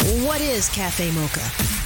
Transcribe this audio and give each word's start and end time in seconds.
What 0.00 0.40
is 0.40 0.68
Cafe 0.68 1.10
Mocha? 1.10 1.40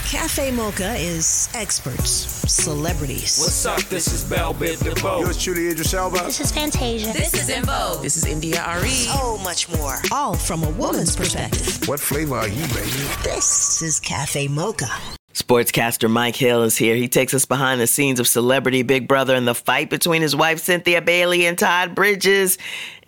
Cafe 0.06 0.50
Mocha 0.50 0.94
is 0.96 1.48
experts, 1.54 2.10
celebrities. 2.52 3.38
What's 3.38 3.64
up? 3.64 3.80
This 3.88 4.12
is 4.12 4.22
Bell 4.24 4.52
Biv 4.52 4.84
DeVoe. 4.84 5.20
Yours 5.20 5.42
truly, 5.42 5.68
Idris 5.68 5.94
Elba. 5.94 6.18
This 6.18 6.38
is 6.38 6.52
Fantasia. 6.52 7.14
This 7.14 7.32
is 7.32 7.48
En 7.48 7.64
Vogue. 7.64 8.02
This 8.02 8.18
is 8.18 8.26
India 8.26 8.62
Arie. 8.62 8.90
So 8.90 9.38
much 9.38 9.70
more. 9.70 9.96
All 10.12 10.34
from 10.34 10.64
a 10.64 10.70
woman's 10.72 11.16
perspective. 11.16 11.88
What 11.88 11.98
flavor 11.98 12.36
are 12.36 12.48
you, 12.48 12.66
baby? 12.74 12.90
This 13.22 13.80
is 13.80 14.00
Cafe 14.00 14.48
Mocha. 14.48 14.90
Sportscaster 15.32 16.10
Mike 16.10 16.36
Hill 16.36 16.62
is 16.62 16.76
here. 16.76 16.94
He 16.96 17.08
takes 17.08 17.32
us 17.32 17.46
behind 17.46 17.80
the 17.80 17.86
scenes 17.86 18.20
of 18.20 18.28
Celebrity 18.28 18.82
Big 18.82 19.08
Brother 19.08 19.34
and 19.34 19.48
the 19.48 19.54
fight 19.54 19.88
between 19.88 20.20
his 20.20 20.36
wife 20.36 20.60
Cynthia 20.60 21.00
Bailey 21.00 21.46
and 21.46 21.58
Todd 21.58 21.94
Bridges 21.94 22.58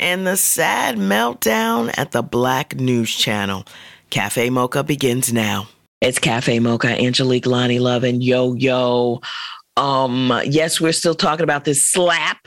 and 0.01 0.27
the 0.27 0.37
sad 0.39 0.97
meltdown 0.97 1.97
at 1.98 2.12
the 2.12 2.23
Black 2.23 2.77
News 2.77 3.15
Channel. 3.15 3.67
Cafe 4.10 4.51
Mocha 4.51 4.84
begins 4.84 5.33
now. 5.33 5.69
It's 6.01 6.19
Cafe 6.19 6.59
Mocha, 6.59 6.88
Angelique, 6.88 7.45
Loni 7.45 7.80
Love, 7.80 8.05
and 8.05 8.23
Yo 8.23 8.55
Yo. 8.55 9.20
Um, 9.77 10.33
yes, 10.44 10.81
we're 10.81 10.92
still 10.92 11.14
talking 11.14 11.44
about 11.44 11.64
this 11.64 11.84
slap. 11.84 12.47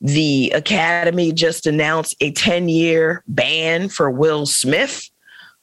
The 0.00 0.50
Academy 0.54 1.32
just 1.32 1.66
announced 1.66 2.14
a 2.20 2.30
10 2.30 2.68
year 2.68 3.22
ban 3.26 3.88
for 3.88 4.10
Will 4.10 4.46
Smith. 4.46 5.09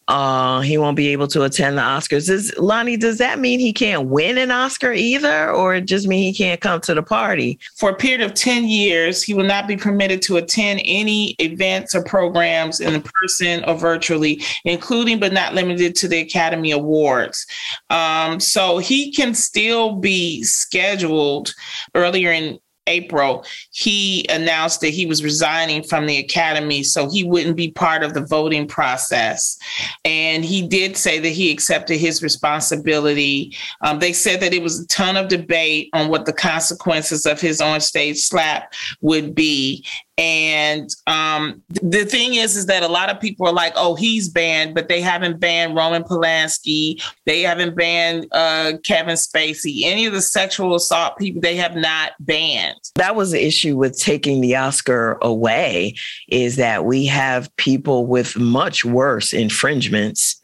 Uh, 0.07 0.61
he 0.61 0.77
won't 0.77 0.95
be 0.95 1.09
able 1.09 1.27
to 1.27 1.43
attend 1.43 1.77
the 1.77 1.81
Oscars. 1.81 2.27
Does, 2.27 2.51
Loni, 2.51 2.97
does 2.97 3.17
that 3.17 3.39
mean 3.39 3.59
he 3.59 3.73
can't 3.73 4.07
win 4.07 4.37
an 4.37 4.51
Oscar 4.51 4.93
either, 4.93 5.51
or 5.51 5.81
just 5.81 6.07
mean 6.07 6.23
he 6.23 6.33
can't 6.33 6.61
come 6.61 6.79
to 6.81 6.93
the 6.93 7.03
party? 7.03 7.59
For 7.75 7.89
a 7.89 7.95
period 7.95 8.21
of 8.21 8.33
10 8.33 8.65
years, 8.65 9.21
he 9.21 9.33
will 9.33 9.43
not 9.43 9.67
be 9.67 9.75
permitted 9.75 10.21
to 10.23 10.37
attend 10.37 10.81
any 10.85 11.35
events 11.39 11.93
or 11.93 12.03
programs 12.03 12.79
in 12.79 13.03
person 13.03 13.63
or 13.65 13.75
virtually, 13.75 14.41
including 14.63 15.19
but 15.19 15.33
not 15.33 15.53
limited 15.53 15.95
to 15.95 16.07
the 16.07 16.19
Academy 16.19 16.71
Awards. 16.71 17.45
Um, 17.89 18.39
so 18.39 18.77
he 18.77 19.11
can 19.11 19.33
still 19.33 19.95
be 19.95 20.43
scheduled 20.43 21.53
earlier 21.95 22.31
in 22.31 22.59
April, 22.87 23.45
he 23.71 24.25
announced 24.29 24.81
that 24.81 24.89
he 24.89 25.05
was 25.05 25.23
resigning 25.23 25.83
from 25.83 26.05
the 26.05 26.17
academy 26.17 26.83
so 26.83 27.09
he 27.09 27.23
wouldn't 27.23 27.57
be 27.57 27.71
part 27.71 28.03
of 28.03 28.13
the 28.13 28.25
voting 28.25 28.67
process. 28.67 29.57
And 30.05 30.43
he 30.43 30.67
did 30.67 30.97
say 30.97 31.19
that 31.19 31.29
he 31.29 31.51
accepted 31.51 31.97
his 31.97 32.23
responsibility. 32.23 33.55
Um, 33.81 33.99
they 33.99 34.13
said 34.13 34.39
that 34.41 34.53
it 34.53 34.63
was 34.63 34.79
a 34.79 34.87
ton 34.87 35.17
of 35.17 35.27
debate 35.27 35.89
on 35.93 36.09
what 36.09 36.25
the 36.25 36.33
consequences 36.33 37.25
of 37.25 37.39
his 37.39 37.61
on-stage 37.61 38.19
slap 38.19 38.73
would 39.01 39.35
be. 39.35 39.85
And 40.19 40.89
um, 41.05 41.61
the 41.69 42.03
thing 42.03 42.33
is, 42.33 42.57
is 42.57 42.65
that 42.65 42.81
a 42.81 42.87
lot 42.87 43.11
of 43.11 43.19
people 43.19 43.45
are 43.45 43.53
like, 43.53 43.73
"Oh, 43.75 43.93
he's 43.93 44.29
banned," 44.29 44.73
but 44.73 44.87
they 44.87 44.99
haven't 44.99 45.39
banned 45.39 45.75
Roman 45.75 46.03
Polanski. 46.03 46.99
They 47.25 47.41
haven't 47.41 47.75
banned 47.75 48.25
uh, 48.31 48.73
Kevin 48.83 49.15
Spacey. 49.15 49.83
Any 49.83 50.07
of 50.07 50.13
the 50.13 50.21
sexual 50.21 50.73
assault 50.73 51.17
people, 51.19 51.41
they 51.41 51.55
have 51.57 51.75
not 51.75 52.13
banned. 52.19 52.76
That 52.95 53.15
was 53.15 53.31
the 53.31 53.45
issue 53.45 53.77
with 53.77 53.97
taking 53.97 54.41
the 54.41 54.55
Oscar 54.55 55.17
away, 55.21 55.95
is 56.29 56.55
that 56.57 56.85
we 56.85 57.05
have 57.05 57.55
people 57.57 58.05
with 58.05 58.37
much 58.37 58.83
worse 58.85 59.33
infringements 59.33 60.39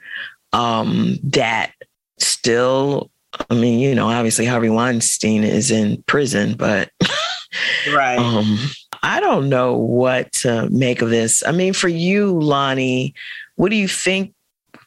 um, 0.51 1.17
that 1.23 1.71
still. 2.19 3.09
I 3.49 3.55
mean, 3.55 3.79
you 3.79 3.95
know, 3.95 4.09
obviously 4.09 4.45
Harvey 4.45 4.69
Weinstein 4.69 5.43
is 5.43 5.71
in 5.71 6.03
prison, 6.03 6.53
but 6.53 6.91
right. 7.91 8.19
Um, 8.19 8.59
I 9.01 9.19
don't 9.19 9.49
know 9.49 9.75
what 9.75 10.31
to 10.33 10.69
make 10.69 11.01
of 11.01 11.09
this. 11.09 11.43
I 11.45 11.51
mean, 11.51 11.73
for 11.73 11.87
you, 11.89 12.33
Loni, 12.33 13.13
what 13.55 13.69
do 13.69 13.75
you 13.75 13.87
think 13.87 14.33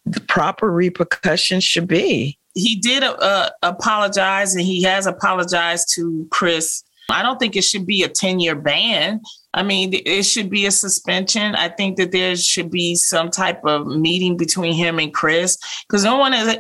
the 0.07 0.21
proper 0.21 0.71
repercussions 0.71 1.65
should 1.65 1.87
be? 1.87 2.39
He 2.55 2.77
did 2.77 3.03
uh, 3.03 3.51
apologize 3.63 4.55
and 4.55 4.65
he 4.65 4.83
has 4.85 5.07
apologized 5.07 5.93
to 5.97 6.27
Chris. 6.31 6.83
I 7.11 7.23
don't 7.23 7.39
think 7.39 7.57
it 7.57 7.65
should 7.65 7.87
be 7.87 8.03
a 8.03 8.09
10 8.09 8.41
year 8.41 8.55
ban. 8.55 9.21
I 9.57 9.63
mean, 9.63 9.91
it 9.95 10.25
should 10.25 10.51
be 10.51 10.67
a 10.67 10.71
suspension. 10.71 11.55
I 11.55 11.71
think 11.71 11.97
that 11.97 12.13
there 12.13 12.37
should 12.37 12.71
be 12.71 12.95
some 12.95 13.31
type 13.31 13.65
of 13.65 13.87
meeting 13.87 14.37
between 14.37 14.75
him 14.75 14.99
and 14.99 15.15
Chris 15.15 15.57
because 15.89 16.05
no 16.05 16.19
one 16.19 16.33
has 16.33 16.59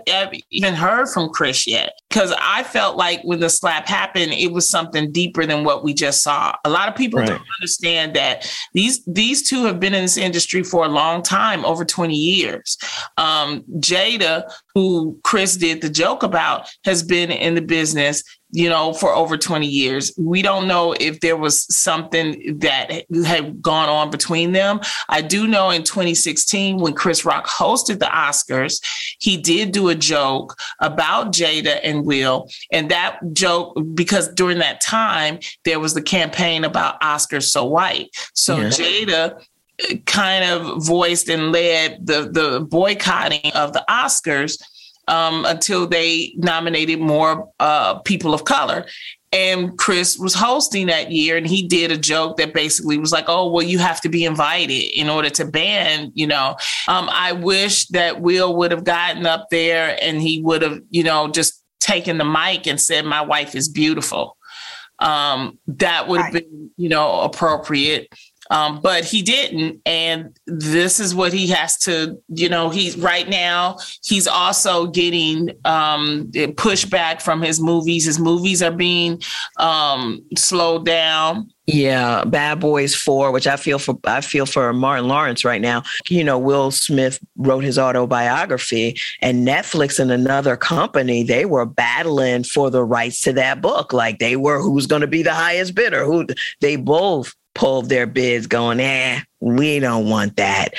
even 0.50 0.72
heard 0.72 1.08
from 1.08 1.28
Chris 1.28 1.66
yet. 1.66 1.92
Because 2.08 2.32
I 2.40 2.62
felt 2.62 2.96
like 2.96 3.20
when 3.22 3.40
the 3.40 3.50
slap 3.50 3.86
happened, 3.86 4.32
it 4.32 4.50
was 4.50 4.66
something 4.66 5.12
deeper 5.12 5.44
than 5.44 5.62
what 5.62 5.84
we 5.84 5.92
just 5.92 6.22
saw. 6.22 6.54
A 6.64 6.70
lot 6.70 6.88
of 6.88 6.96
people 6.96 7.20
right. 7.20 7.28
don't 7.28 7.42
understand 7.60 8.16
that 8.16 8.50
these 8.72 9.04
these 9.04 9.46
two 9.46 9.64
have 9.64 9.78
been 9.78 9.92
in 9.92 10.02
this 10.02 10.16
industry 10.16 10.62
for 10.62 10.86
a 10.86 10.88
long 10.88 11.22
time, 11.22 11.66
over 11.66 11.84
20 11.84 12.14
years. 12.14 12.78
Um, 13.18 13.62
Jada, 13.78 14.50
who 14.74 15.20
Chris 15.22 15.56
did 15.56 15.82
the 15.82 15.90
joke 15.90 16.22
about, 16.22 16.70
has 16.86 17.02
been 17.02 17.30
in 17.30 17.54
the 17.54 17.62
business 17.62 18.22
you 18.56 18.70
know, 18.70 18.94
for 18.94 19.14
over 19.14 19.36
20 19.36 19.66
years. 19.66 20.14
We 20.16 20.40
don't 20.40 20.66
know 20.66 20.94
if 20.98 21.20
there 21.20 21.36
was 21.36 21.66
something 21.76 22.58
that 22.60 23.04
had 23.26 23.60
gone 23.60 23.90
on 23.90 24.08
between 24.08 24.52
them. 24.52 24.80
I 25.10 25.20
do 25.20 25.46
know 25.46 25.68
in 25.68 25.82
2016, 25.82 26.78
when 26.78 26.94
Chris 26.94 27.26
Rock 27.26 27.46
hosted 27.46 27.98
the 27.98 28.06
Oscars, 28.06 28.82
he 29.18 29.36
did 29.36 29.72
do 29.72 29.90
a 29.90 29.94
joke 29.94 30.56
about 30.80 31.34
Jada 31.34 31.80
and 31.82 32.06
Will. 32.06 32.48
And 32.72 32.90
that 32.90 33.18
joke, 33.34 33.76
because 33.92 34.32
during 34.32 34.56
that 34.60 34.80
time, 34.80 35.38
there 35.66 35.78
was 35.78 35.92
the 35.92 36.00
campaign 36.00 36.64
about 36.64 36.98
Oscars 37.02 37.50
So 37.50 37.66
White. 37.66 38.08
So 38.32 38.56
yeah. 38.56 38.68
Jada 38.68 39.44
uh, 39.90 39.96
kind 40.06 40.44
of 40.46 40.82
voiced 40.82 41.28
and 41.28 41.52
led 41.52 42.06
the, 42.06 42.30
the 42.32 42.60
boycotting 42.60 43.52
of 43.52 43.74
the 43.74 43.84
Oscars 43.86 44.58
um, 45.08 45.44
until 45.44 45.86
they 45.86 46.34
nominated 46.36 47.00
more 47.00 47.50
uh, 47.60 47.98
people 48.00 48.34
of 48.34 48.44
color. 48.44 48.86
And 49.32 49.76
Chris 49.76 50.18
was 50.18 50.34
hosting 50.34 50.86
that 50.86 51.10
year, 51.10 51.36
and 51.36 51.46
he 51.46 51.66
did 51.66 51.90
a 51.90 51.96
joke 51.96 52.36
that 52.38 52.54
basically 52.54 52.96
was 52.96 53.12
like, 53.12 53.26
"Oh, 53.28 53.50
well, 53.50 53.64
you 53.64 53.78
have 53.78 54.00
to 54.02 54.08
be 54.08 54.24
invited 54.24 54.98
in 54.98 55.10
order 55.10 55.28
to 55.30 55.44
ban." 55.44 56.12
You 56.14 56.28
know, 56.28 56.56
um, 56.88 57.08
I 57.12 57.32
wish 57.32 57.86
that 57.88 58.20
Will 58.20 58.56
would 58.56 58.70
have 58.70 58.84
gotten 58.84 59.26
up 59.26 59.48
there 59.50 59.98
and 60.00 60.22
he 60.22 60.40
would 60.42 60.62
have, 60.62 60.80
you 60.90 61.02
know, 61.02 61.28
just 61.28 61.62
taken 61.80 62.18
the 62.18 62.24
mic 62.24 62.66
and 62.66 62.80
said, 62.80 63.04
"My 63.04 63.20
wife 63.20 63.54
is 63.54 63.68
beautiful." 63.68 64.36
Um, 65.00 65.58
that 65.66 66.08
would 66.08 66.20
have 66.20 66.34
right. 66.34 66.48
been, 66.48 66.70
you 66.76 66.88
know, 66.88 67.20
appropriate. 67.20 68.08
Um, 68.50 68.80
but 68.80 69.04
he 69.04 69.22
didn't. 69.22 69.80
And 69.86 70.38
this 70.46 71.00
is 71.00 71.14
what 71.14 71.32
he 71.32 71.48
has 71.48 71.76
to, 71.78 72.20
you 72.28 72.48
know, 72.48 72.70
he's 72.70 72.96
right 72.96 73.28
now, 73.28 73.78
he's 74.04 74.26
also 74.26 74.86
getting 74.86 75.50
um, 75.64 76.30
pushback 76.32 77.22
from 77.22 77.42
his 77.42 77.60
movies. 77.60 78.04
His 78.04 78.18
movies 78.18 78.62
are 78.62 78.70
being 78.70 79.22
um, 79.58 80.24
slowed 80.36 80.86
down. 80.86 81.50
Yeah, 81.66 82.22
Bad 82.24 82.60
Boys 82.60 82.94
Four, 82.94 83.32
which 83.32 83.48
I 83.48 83.56
feel 83.56 83.80
for 83.80 83.98
I 84.04 84.20
feel 84.20 84.46
for 84.46 84.72
Martin 84.72 85.08
Lawrence 85.08 85.44
right 85.44 85.60
now. 85.60 85.82
You 86.08 86.22
know, 86.22 86.38
Will 86.38 86.70
Smith 86.70 87.18
wrote 87.36 87.64
his 87.64 87.76
autobiography, 87.76 88.96
and 89.20 89.46
Netflix 89.46 89.98
and 89.98 90.12
another 90.12 90.56
company 90.56 91.24
they 91.24 91.44
were 91.44 91.66
battling 91.66 92.44
for 92.44 92.70
the 92.70 92.84
rights 92.84 93.20
to 93.22 93.32
that 93.32 93.60
book. 93.60 93.92
Like 93.92 94.20
they 94.20 94.36
were 94.36 94.60
who's 94.60 94.86
going 94.86 95.00
to 95.00 95.08
be 95.08 95.24
the 95.24 95.34
highest 95.34 95.74
bidder. 95.74 96.04
Who 96.04 96.26
they 96.60 96.76
both 96.76 97.34
pulled 97.56 97.88
their 97.88 98.06
bids 98.06 98.46
going, 98.46 98.78
eh, 98.78 99.20
we 99.40 99.80
don't 99.80 100.08
want 100.08 100.36
that. 100.36 100.74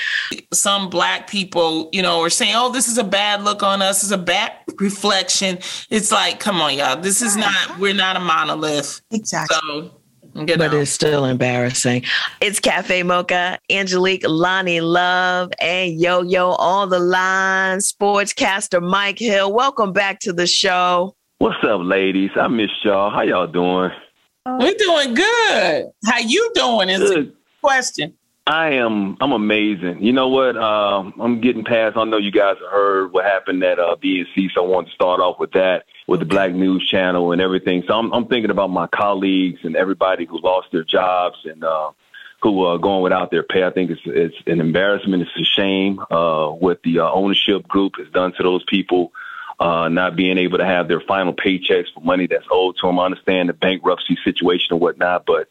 Some 0.53 0.89
black 0.89 1.27
people, 1.27 1.89
you 1.91 2.01
know, 2.01 2.21
are 2.21 2.29
saying, 2.29 2.53
oh, 2.55 2.71
this 2.71 2.87
is 2.87 2.97
a 2.97 3.03
bad 3.03 3.43
look 3.43 3.63
on 3.63 3.81
us, 3.81 4.03
is 4.03 4.11
a 4.11 4.17
bad 4.17 4.53
reflection. 4.79 5.57
It's 5.89 6.11
like, 6.11 6.39
come 6.39 6.61
on, 6.61 6.77
y'all. 6.77 6.95
This 7.01 7.21
is 7.21 7.35
not, 7.35 7.79
we're 7.79 7.93
not 7.93 8.15
a 8.15 8.19
monolith. 8.19 9.01
Exactly. 9.11 9.57
So, 9.67 9.91
but 10.33 10.71
it's 10.73 10.91
still 10.91 11.25
embarrassing. 11.25 12.03
It's 12.41 12.59
Cafe 12.59 13.01
Mocha, 13.01 13.57
Angelique, 13.71 14.23
Loni 14.23 14.81
Love, 14.81 15.49
and 15.59 15.99
Yo 15.99 16.21
Yo 16.21 16.51
on 16.51 16.89
the 16.89 16.99
line. 16.99 17.79
Sportscaster 17.79 18.81
Mike 18.81 19.17
Hill. 19.17 19.51
Welcome 19.51 19.93
back 19.93 20.19
to 20.19 20.33
the 20.33 20.45
show. 20.45 21.15
What's 21.39 21.63
up, 21.63 21.81
ladies? 21.83 22.29
I 22.35 22.47
miss 22.49 22.69
y'all. 22.83 23.09
How 23.09 23.23
y'all 23.23 23.47
doing? 23.47 23.89
We're 24.47 24.73
doing 24.77 25.13
good. 25.13 25.91
How 26.05 26.19
you 26.19 26.51
doing 26.55 26.89
is 26.89 26.99
good. 26.99 27.27
the 27.29 27.33
question. 27.61 28.13
I 28.45 28.69
am. 28.75 29.17
I'm 29.19 29.33
amazing. 29.33 30.01
You 30.01 30.13
know 30.13 30.29
what? 30.29 30.55
Um, 30.55 31.13
I'm 31.19 31.41
getting 31.41 31.65
past. 31.65 31.97
I 31.97 32.05
know 32.05 32.15
you 32.17 32.31
guys 32.31 32.55
have 32.61 32.71
heard 32.71 33.11
what 33.11 33.25
happened 33.25 33.61
at 33.61 33.77
uh, 33.77 33.97
BNC, 34.01 34.51
so 34.53 34.63
I 34.63 34.67
want 34.67 34.87
to 34.87 34.93
start 34.93 35.19
off 35.19 35.37
with 35.37 35.51
that, 35.51 35.83
with 36.07 36.21
the 36.21 36.25
Black 36.25 36.53
News 36.53 36.87
Channel 36.87 37.33
and 37.33 37.41
everything. 37.41 37.83
So 37.85 37.93
I'm, 37.93 38.13
I'm 38.13 38.25
thinking 38.27 38.49
about 38.49 38.69
my 38.69 38.87
colleagues 38.87 39.59
and 39.63 39.75
everybody 39.75 40.25
who 40.25 40.39
lost 40.39 40.69
their 40.71 40.85
jobs 40.85 41.39
and 41.43 41.61
uh, 41.61 41.91
who 42.41 42.63
are 42.63 42.77
going 42.77 43.03
without 43.03 43.31
their 43.31 43.43
pay. 43.43 43.65
I 43.65 43.69
think 43.69 43.91
it's 43.91 44.01
it's 44.05 44.35
an 44.45 44.61
embarrassment. 44.61 45.23
It's 45.23 45.31
a 45.37 45.43
shame 45.43 45.99
uh, 46.09 46.47
what 46.47 46.81
the 46.83 46.99
uh, 46.99 47.11
ownership 47.11 47.67
group 47.67 47.97
has 47.97 48.07
done 48.13 48.31
to 48.37 48.43
those 48.43 48.63
people. 48.63 49.11
Uh, 49.59 49.89
not 49.89 50.15
being 50.15 50.37
able 50.37 50.59
to 50.59 50.65
have 50.65 50.87
their 50.87 51.01
final 51.01 51.33
paychecks 51.33 51.91
for 51.91 52.01
money 52.01 52.27
that's 52.27 52.45
owed 52.51 52.77
to 52.77 52.85
them. 52.85 52.99
I 52.99 53.05
understand 53.05 53.49
the 53.49 53.53
bankruptcy 53.53 54.15
situation 54.23 54.67
and 54.73 54.79
whatnot, 54.79 55.25
but 55.25 55.49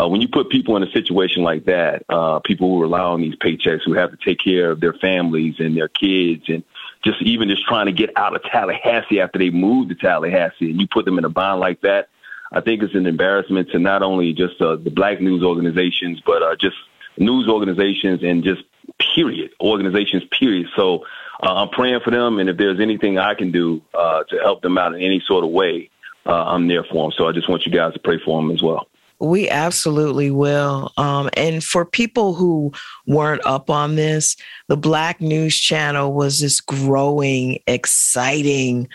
uh, 0.00 0.06
when 0.06 0.20
you 0.20 0.28
put 0.28 0.48
people 0.48 0.76
in 0.76 0.84
a 0.84 0.90
situation 0.92 1.42
like 1.42 1.64
that, 1.64 2.04
uh, 2.08 2.38
people 2.38 2.68
who 2.68 2.80
rely 2.80 3.00
on 3.00 3.20
these 3.20 3.34
paychecks, 3.34 3.80
who 3.84 3.94
have 3.94 4.12
to 4.12 4.16
take 4.16 4.38
care 4.38 4.70
of 4.70 4.80
their 4.80 4.92
families 4.92 5.56
and 5.58 5.76
their 5.76 5.88
kids, 5.88 6.44
and 6.48 6.62
just 7.04 7.20
even 7.22 7.48
just 7.48 7.64
trying 7.66 7.86
to 7.86 7.92
get 7.92 8.10
out 8.16 8.36
of 8.36 8.42
Tallahassee 8.44 9.20
after 9.20 9.38
they 9.38 9.50
moved 9.50 9.88
to 9.88 9.96
Tallahassee, 9.96 10.70
and 10.70 10.80
you 10.80 10.86
put 10.86 11.04
them 11.04 11.18
in 11.18 11.24
a 11.24 11.28
bond 11.28 11.60
like 11.60 11.80
that, 11.80 12.08
I 12.52 12.60
think 12.60 12.82
it's 12.82 12.94
an 12.94 13.06
embarrassment 13.06 13.70
to 13.70 13.78
not 13.78 14.02
only 14.02 14.32
just 14.32 14.60
uh, 14.60 14.76
the 14.76 14.90
black 14.90 15.20
news 15.20 15.42
organizations, 15.42 16.20
but 16.24 16.42
uh, 16.42 16.56
just 16.56 16.76
news 17.16 17.48
organizations 17.48 18.22
and 18.22 18.44
just 18.44 18.62
period 19.14 19.50
organizations 19.60 20.24
period. 20.30 20.68
So 20.76 21.04
uh, 21.42 21.54
I'm 21.54 21.68
praying 21.68 22.00
for 22.04 22.10
them, 22.10 22.38
and 22.38 22.48
if 22.48 22.56
there's 22.56 22.80
anything 22.80 23.18
I 23.18 23.34
can 23.34 23.50
do 23.50 23.80
uh, 23.94 24.24
to 24.24 24.38
help 24.38 24.62
them 24.62 24.78
out 24.78 24.94
in 24.94 25.00
any 25.00 25.22
sort 25.26 25.44
of 25.44 25.50
way, 25.50 25.90
uh, 26.26 26.44
I'm 26.44 26.68
there 26.68 26.84
for 26.84 27.04
them. 27.04 27.12
So 27.16 27.28
I 27.28 27.32
just 27.32 27.48
want 27.48 27.64
you 27.64 27.72
guys 27.72 27.92
to 27.94 28.00
pray 28.00 28.18
for 28.24 28.40
them 28.40 28.50
as 28.50 28.62
well. 28.62 28.88
We 29.20 29.48
absolutely 29.48 30.30
will. 30.30 30.92
Um, 30.96 31.28
and 31.36 31.62
for 31.62 31.84
people 31.84 32.34
who 32.34 32.72
weren't 33.06 33.44
up 33.44 33.68
on 33.68 33.96
this, 33.96 34.36
the 34.68 34.76
Black 34.76 35.20
News 35.20 35.58
Channel 35.58 36.12
was 36.12 36.40
this 36.40 36.60
growing, 36.60 37.58
exciting 37.66 38.88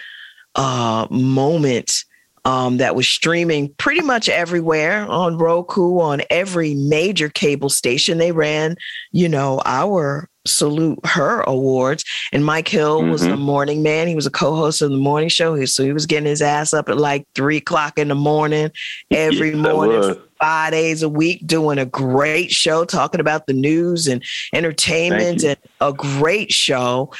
uh, 0.56 1.07
moment 1.10 2.06
um, 2.45 2.78
that 2.78 2.95
was 2.95 3.07
streaming 3.07 3.74
pretty 3.75 4.01
much 4.01 4.30
everywhere 4.30 5.06
on 5.10 5.38
Roku, 5.38 6.00
on 6.00 6.22
every 6.30 6.75
major 6.75 7.30
cable 7.30 7.69
station. 7.69 8.18
They 8.18 8.31
ran, 8.31 8.75
you 9.12 9.30
know, 9.30 9.62
our 9.66 10.30
salute 10.45 11.00
her 11.06 11.42
awards. 11.42 12.04
And 12.31 12.45
Mike 12.45 12.68
Hill 12.68 13.01
mm-hmm. 13.01 13.12
was 13.12 13.22
the 13.22 13.38
morning 13.38 13.81
man. 13.81 14.07
He 14.07 14.16
was 14.16 14.25
a 14.25 14.31
co-host 14.31 14.81
of 14.81 14.92
the 14.92 14.98
morning 14.98 15.30
show. 15.30 15.63
So 15.66 15.84
he 15.84 15.94
was 15.94 16.06
getting 16.06 16.28
his 16.28 16.42
ass 16.42 16.74
up 16.74 16.90
at 16.90 16.98
like 16.98 17.25
three 17.34 17.57
o'clock 17.57 17.98
in 17.98 18.10
the 18.10 18.16
morning 18.16 18.72
every 19.12 19.51
yes, 19.51 19.57
morning, 19.57 20.16
five 20.40 20.72
days 20.72 21.01
a 21.04 21.10
week, 21.10 21.45
doing 21.48 21.78
a 21.78 21.86
great 21.86 22.51
show, 22.51 22.84
talking 22.84 23.22
about 23.22 23.48
the 23.48 23.54
news 23.54 24.07
and 24.07 24.24
entertainment 24.54 25.44
and 25.44 25.57
a 25.80 25.94
great 25.94 26.51
show. 26.51 27.12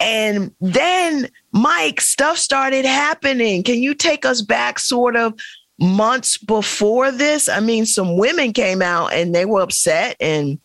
And 0.00 0.54
then, 0.60 1.28
Mike, 1.52 2.00
stuff 2.00 2.36
started 2.36 2.84
happening. 2.84 3.62
Can 3.62 3.82
you 3.82 3.94
take 3.94 4.24
us 4.24 4.42
back 4.42 4.78
sort 4.78 5.16
of 5.16 5.34
months 5.78 6.36
before 6.38 7.10
this? 7.10 7.48
I 7.48 7.60
mean, 7.60 7.86
some 7.86 8.16
women 8.16 8.52
came 8.52 8.82
out 8.82 9.12
and 9.12 9.34
they 9.34 9.44
were 9.44 9.62
upset 9.62 10.16
and 10.20 10.58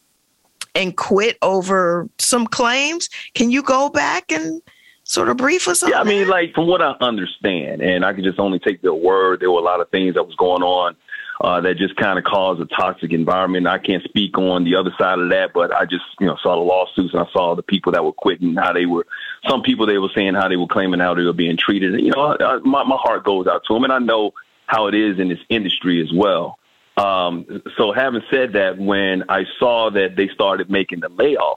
and 0.76 0.96
quit 0.96 1.38
over 1.42 2.08
some 2.20 2.46
claims. 2.48 3.10
Can 3.34 3.50
you 3.50 3.64
go 3.64 3.90
back 3.90 4.32
and 4.32 4.62
sort 5.04 5.30
of 5.30 5.38
brief 5.38 5.68
us 5.68 5.82
on 5.82 5.90
Yeah, 5.90 6.00
I 6.00 6.04
mean, 6.04 6.28
that? 6.28 6.30
like 6.30 6.54
from 6.54 6.68
what 6.68 6.82
I 6.82 6.96
understand, 7.02 7.82
and 7.82 8.06
I 8.06 8.14
can 8.14 8.24
just 8.24 8.40
only 8.40 8.60
take 8.60 8.82
their 8.82 8.94
word, 8.94 9.40
there 9.40 9.52
were 9.52 9.60
a 9.60 9.64
lot 9.64 9.82
of 9.82 9.90
things 9.90 10.14
that 10.14 10.24
was 10.24 10.36
going 10.36 10.62
on 10.62 10.96
uh, 11.42 11.62
that 11.62 11.78
just 11.78 11.96
kind 11.96 12.20
of 12.20 12.26
caused 12.26 12.60
a 12.60 12.66
toxic 12.66 13.14
environment. 13.14 13.66
I 13.66 13.78
can't 13.78 14.04
speak 14.04 14.38
on 14.38 14.66
the 14.66 14.76
other 14.76 14.92
side 14.98 15.20
of 15.20 15.30
that, 15.30 15.54
but 15.54 15.74
I 15.74 15.86
just, 15.86 16.04
you 16.20 16.28
know, 16.28 16.38
saw 16.44 16.56
the 16.56 16.62
lawsuits 16.62 17.14
and 17.14 17.22
I 17.22 17.32
saw 17.32 17.56
the 17.56 17.64
people 17.64 17.94
that 17.94 18.04
were 18.04 18.12
quitting, 18.12 18.56
how 18.56 18.74
they 18.74 18.86
were, 18.86 19.08
some 19.48 19.62
people 19.62 19.86
they 19.86 19.98
were 19.98 20.10
saying 20.14 20.34
how 20.34 20.50
they 20.50 20.58
were 20.58 20.68
claiming 20.68 21.00
how 21.00 21.14
they 21.14 21.24
were 21.24 21.34
being 21.34 21.56
treated. 21.56 21.94
And, 21.94 22.04
you 22.04 22.12
know, 22.12 22.36
I, 22.38 22.58
my, 22.58 22.84
my 22.84 22.98
heart 22.98 23.24
goes 23.24 23.48
out 23.48 23.64
to 23.68 23.74
them 23.74 23.86
and 23.86 23.94
I 23.94 24.00
know 24.00 24.34
how 24.66 24.88
it 24.88 24.96
is 24.96 25.18
in 25.18 25.30
this 25.30 25.40
industry 25.48 26.02
as 26.02 26.12
well. 26.14 26.60
Um, 26.98 27.64
so 27.78 27.94
having 27.94 28.22
said 28.30 28.54
that, 28.54 28.78
when 28.78 29.24
I 29.30 29.46
saw 29.60 29.90
that 29.92 30.18
they 30.18 30.28
started 30.28 30.70
making 30.70 31.00
the 31.00 31.10
layoffs 31.10 31.56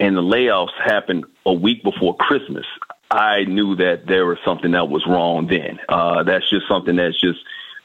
and 0.00 0.16
the 0.16 0.22
layoffs 0.22 0.74
happened 0.84 1.26
a 1.46 1.52
week 1.52 1.84
before 1.84 2.16
Christmas, 2.16 2.66
I 3.08 3.44
knew 3.44 3.76
that 3.76 4.06
there 4.08 4.26
was 4.26 4.38
something 4.44 4.72
that 4.72 4.88
was 4.88 5.06
wrong 5.06 5.46
then. 5.46 5.78
Uh, 5.88 6.24
that's 6.24 6.50
just 6.50 6.66
something 6.66 6.96
that's 6.96 7.20
just, 7.20 7.38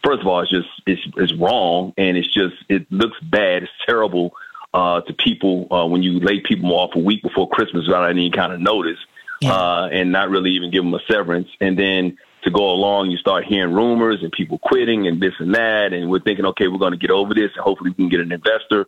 first 0.03 0.21
of 0.21 0.27
all, 0.27 0.41
it's 0.41 0.51
just 0.51 0.69
it's 0.85 1.01
it's 1.17 1.33
wrong, 1.33 1.93
and 1.97 2.17
it's 2.17 2.31
just 2.33 2.55
it 2.69 2.91
looks 2.91 3.19
bad. 3.21 3.63
It's 3.63 3.71
terrible 3.85 4.33
uh, 4.73 5.01
to 5.01 5.13
people 5.13 5.67
uh, 5.71 5.85
when 5.85 6.03
you 6.03 6.19
lay 6.19 6.39
people 6.39 6.73
off 6.73 6.95
a 6.95 6.99
week 6.99 7.23
before 7.23 7.49
Christmas 7.49 7.87
without 7.87 8.09
any 8.09 8.29
kind 8.29 8.53
of 8.53 8.59
notice, 8.59 8.99
yeah. 9.41 9.53
uh, 9.53 9.89
and 9.91 10.11
not 10.11 10.29
really 10.29 10.51
even 10.51 10.71
give 10.71 10.83
them 10.83 10.93
a 10.93 10.99
severance, 11.09 11.49
and 11.59 11.77
then 11.77 12.17
to 12.43 12.51
go 12.51 12.69
along, 12.71 13.11
you 13.11 13.17
start 13.17 13.43
hearing 13.45 13.73
rumors 13.73 14.23
and 14.23 14.31
people 14.31 14.59
quitting 14.59 15.07
and 15.07 15.21
this 15.21 15.33
and 15.39 15.55
that, 15.55 15.91
and 15.91 16.09
we're 16.09 16.21
thinking, 16.21 16.45
okay, 16.45 16.67
we're 16.67 16.77
going 16.77 16.93
to 16.93 16.97
get 16.97 17.11
over 17.11 17.33
this, 17.33 17.51
and 17.55 17.63
hopefully 17.63 17.89
we 17.89 17.95
can 17.95 18.09
get 18.09 18.21
an 18.21 18.31
investor, 18.31 18.87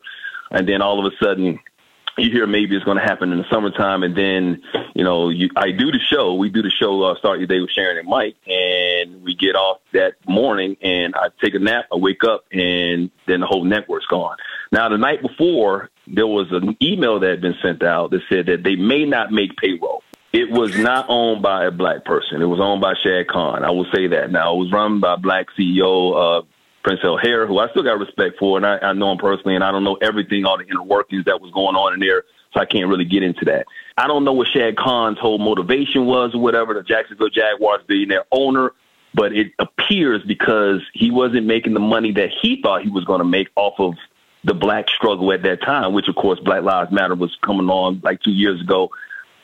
and 0.51 0.67
then 0.67 0.81
all 0.81 1.05
of 1.05 1.11
a 1.11 1.23
sudden 1.23 1.59
you 2.21 2.31
hear 2.31 2.47
maybe 2.47 2.75
it's 2.75 2.85
going 2.85 2.97
to 2.97 3.03
happen 3.03 3.31
in 3.31 3.37
the 3.37 3.45
summertime, 3.51 4.03
and 4.03 4.15
then 4.15 4.61
you 4.95 5.03
know 5.03 5.29
you, 5.29 5.49
I 5.55 5.71
do 5.71 5.91
the 5.91 5.99
show. 5.99 6.35
We 6.35 6.49
do 6.49 6.61
the 6.61 6.69
show 6.69 7.03
uh, 7.03 7.17
start 7.17 7.39
your 7.39 7.47
day 7.47 7.59
with 7.59 7.71
Sharon 7.71 7.97
and 7.97 8.07
Mike, 8.07 8.35
and 8.47 9.23
we 9.23 9.35
get 9.35 9.55
off 9.55 9.79
that 9.93 10.13
morning, 10.27 10.77
and 10.81 11.15
I 11.15 11.29
take 11.43 11.55
a 11.55 11.59
nap. 11.59 11.85
I 11.91 11.97
wake 11.97 12.23
up, 12.23 12.45
and 12.51 13.11
then 13.27 13.41
the 13.41 13.47
whole 13.47 13.63
network's 13.63 14.07
gone. 14.07 14.37
Now 14.71 14.89
the 14.89 14.97
night 14.97 15.21
before, 15.21 15.89
there 16.07 16.27
was 16.27 16.47
an 16.51 16.77
email 16.81 17.19
that 17.19 17.29
had 17.29 17.41
been 17.41 17.57
sent 17.61 17.83
out 17.83 18.11
that 18.11 18.21
said 18.29 18.45
that 18.47 18.63
they 18.63 18.75
may 18.75 19.05
not 19.05 19.31
make 19.31 19.57
payroll. 19.57 20.03
It 20.33 20.49
was 20.49 20.77
not 20.77 21.07
owned 21.09 21.41
by 21.41 21.65
a 21.65 21.71
black 21.71 22.05
person. 22.05 22.41
It 22.41 22.45
was 22.45 22.61
owned 22.61 22.79
by 22.79 22.93
Shad 23.03 23.27
Khan. 23.27 23.65
I 23.65 23.71
will 23.71 23.87
say 23.93 24.07
that. 24.07 24.31
Now 24.31 24.55
it 24.55 24.59
was 24.59 24.71
run 24.71 25.01
by 25.01 25.15
a 25.15 25.17
black 25.17 25.47
CEO. 25.59 26.39
Uh, 26.39 26.45
Princell 26.83 27.21
Hair, 27.21 27.47
who 27.47 27.59
I 27.59 27.69
still 27.69 27.83
got 27.83 27.99
respect 27.99 28.37
for, 28.39 28.57
and 28.57 28.65
I, 28.65 28.77
I 28.79 28.93
know 28.93 29.11
him 29.11 29.17
personally, 29.17 29.55
and 29.55 29.63
I 29.63 29.71
don't 29.71 29.83
know 29.83 29.97
everything, 30.01 30.45
all 30.45 30.57
the 30.57 30.65
inner 30.65 30.83
workings 30.83 31.25
that 31.25 31.41
was 31.41 31.51
going 31.51 31.75
on 31.75 31.93
in 31.93 31.99
there, 31.99 32.23
so 32.53 32.59
I 32.59 32.65
can't 32.65 32.87
really 32.87 33.05
get 33.05 33.23
into 33.23 33.45
that. 33.45 33.65
I 33.97 34.07
don't 34.07 34.23
know 34.23 34.33
what 34.33 34.47
Shad 34.47 34.77
Khan's 34.77 35.19
whole 35.19 35.37
motivation 35.37 36.05
was 36.05 36.33
or 36.33 36.41
whatever, 36.41 36.73
the 36.73 36.83
Jacksonville 36.83 37.29
Jaguars 37.29 37.81
being 37.87 38.09
their 38.09 38.25
owner, 38.31 38.71
but 39.13 39.33
it 39.33 39.53
appears 39.59 40.23
because 40.23 40.81
he 40.93 41.11
wasn't 41.11 41.45
making 41.45 41.73
the 41.73 41.79
money 41.79 42.11
that 42.13 42.29
he 42.41 42.61
thought 42.61 42.81
he 42.81 42.89
was 42.89 43.05
going 43.05 43.19
to 43.19 43.25
make 43.25 43.49
off 43.55 43.79
of 43.79 43.95
the 44.43 44.53
black 44.53 44.89
struggle 44.89 45.31
at 45.31 45.43
that 45.43 45.61
time, 45.61 45.93
which 45.93 46.07
of 46.07 46.15
course 46.15 46.39
Black 46.39 46.63
Lives 46.63 46.91
Matter 46.91 47.15
was 47.15 47.35
coming 47.43 47.69
on 47.69 48.01
like 48.03 48.21
two 48.21 48.31
years 48.31 48.59
ago. 48.59 48.89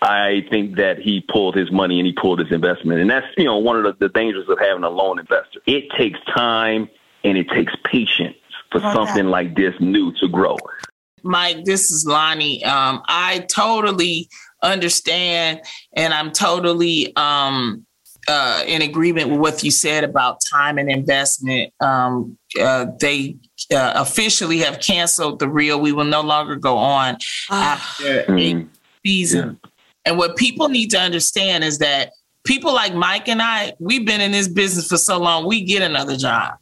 I 0.02 0.46
think 0.50 0.78
that 0.78 1.00
he 1.00 1.22
pulled 1.22 1.56
his 1.56 1.72
money 1.72 2.00
and 2.00 2.06
he 2.06 2.14
pulled 2.14 2.40
his 2.40 2.52
investment. 2.52 3.00
And 3.00 3.10
that's, 3.10 3.26
you 3.36 3.46
know, 3.46 3.58
one 3.58 3.78
of 3.78 3.84
the, 3.84 4.08
the 4.08 4.14
dangers 4.14 4.48
of 4.48 4.60
having 4.60 4.84
a 4.84 4.90
lone 4.90 5.20
investor. 5.20 5.60
It 5.66 5.86
takes 5.98 6.20
time 6.36 6.90
and 7.24 7.38
it 7.38 7.50
takes 7.50 7.74
patience 7.84 8.38
for 8.72 8.80
something 8.80 9.26
like 9.26 9.56
this 9.56 9.74
new 9.80 10.12
to 10.14 10.28
grow. 10.28 10.58
Mike, 11.24 11.66
this 11.66 11.92
is 11.92 12.06
Loni. 12.06 12.66
Um, 12.66 13.02
I 13.08 13.46
totally 13.50 14.30
understand, 14.64 15.62
and 15.96 16.14
I'm 16.14 16.32
totally 16.32 17.16
um, 17.16 17.86
uh, 18.28 18.64
in 18.68 18.82
agreement 18.82 19.30
with 19.30 19.40
what 19.40 19.64
you 19.64 19.72
said 19.72 20.04
about 20.04 20.40
time 20.52 20.78
and 20.78 20.90
investment. 20.90 21.74
Um, 21.80 22.38
uh, 22.60 22.88
they 23.00 23.38
uh, 23.74 23.94
officially 23.96 24.60
have 24.60 24.80
canceled 24.80 25.40
the 25.40 25.50
real. 25.50 25.80
We 25.80 25.92
will 25.92 26.06
no 26.06 26.22
longer 26.22 26.56
go 26.56 26.78
on 26.78 27.18
ah. 27.50 27.74
after 27.74 28.24
mm. 28.24 28.66
a 28.66 28.68
season. 29.06 29.60
Yeah. 29.64 29.70
And 30.06 30.18
what 30.18 30.38
people 30.38 30.70
need 30.70 30.92
to 30.92 31.00
understand 31.00 31.64
is 31.64 31.80
that 31.80 32.12
people 32.46 32.74
like 32.74 32.94
Mike 32.94 33.28
and 33.28 33.42
I, 33.42 33.74
we've 33.80 34.06
been 34.06 34.22
in 34.22 34.32
this 34.32 34.48
business 34.48 34.88
for 34.88 34.98
so 34.98 35.20
long, 35.20 35.46
we 35.46 35.64
get 35.64 35.82
another 35.82 36.16
job 36.16 36.54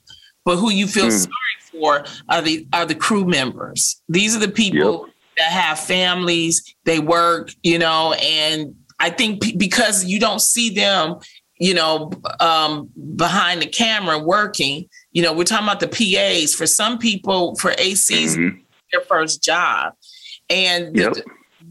but 0.46 0.58
who 0.58 0.72
you 0.72 0.88
feel 0.88 1.08
mm. 1.08 1.12
sorry 1.12 1.56
for 1.82 2.06
are 2.30 2.42
the 2.42 2.68
are 2.72 2.86
the 2.86 2.96
crew 2.96 3.26
members. 3.26 4.02
These 4.08 4.36
are 4.36 4.40
the 4.40 4.48
people 4.48 5.08
yep. 5.08 5.16
that 5.38 5.52
have 5.52 5.80
families, 5.80 6.76
they 6.86 7.00
work, 7.00 7.50
you 7.64 7.80
know, 7.80 8.14
and 8.14 8.76
I 9.00 9.10
think 9.10 9.42
p- 9.42 9.58
because 9.58 10.06
you 10.06 10.20
don't 10.20 10.42
see 10.42 10.70
them, 10.70 11.18
you 11.58 11.74
know, 11.74 12.12
um, 12.40 12.90
behind 13.16 13.62
the 13.62 13.68
camera 13.68 14.20
working, 14.20 14.88
you 15.12 15.22
know, 15.22 15.34
we're 15.34 15.44
talking 15.44 15.68
about 15.68 15.80
the 15.80 15.88
PAs. 15.88 16.54
For 16.54 16.68
some 16.68 16.98
people, 16.98 17.56
for 17.56 17.72
ACs, 17.72 18.38
mm-hmm. 18.38 18.58
their 18.92 19.02
first 19.02 19.44
job, 19.44 19.94
and 20.50 20.96
yep. 20.96 21.14
the, 21.14 21.24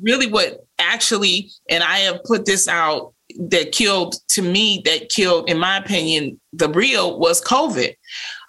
really 0.02 0.26
what 0.26 0.66
actually, 0.78 1.50
and 1.70 1.82
I 1.82 1.98
have 2.00 2.24
put 2.24 2.44
this 2.44 2.68
out 2.68 3.14
that 3.38 3.72
killed 3.72 4.16
to 4.28 4.42
me 4.42 4.82
that 4.84 5.08
killed 5.08 5.48
in 5.48 5.58
my 5.58 5.78
opinion 5.78 6.38
the 6.52 6.68
real 6.68 7.18
was 7.18 7.42
covid 7.42 7.94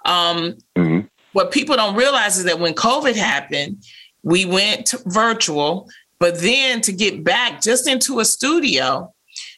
um, 0.05 0.57
mm-hmm. 0.75 1.07
What 1.35 1.51
people 1.51 1.75
don't 1.75 1.97
realize 1.97 2.37
is 2.37 2.45
that 2.45 2.61
when 2.61 2.73
COVID 2.73 3.13
happened, 3.13 3.83
we 4.23 4.45
went 4.45 4.93
virtual, 5.05 5.89
but 6.17 6.39
then 6.39 6.79
to 6.79 6.93
get 6.93 7.25
back 7.25 7.59
just 7.59 7.89
into 7.89 8.21
a 8.21 8.25
studio, 8.25 9.13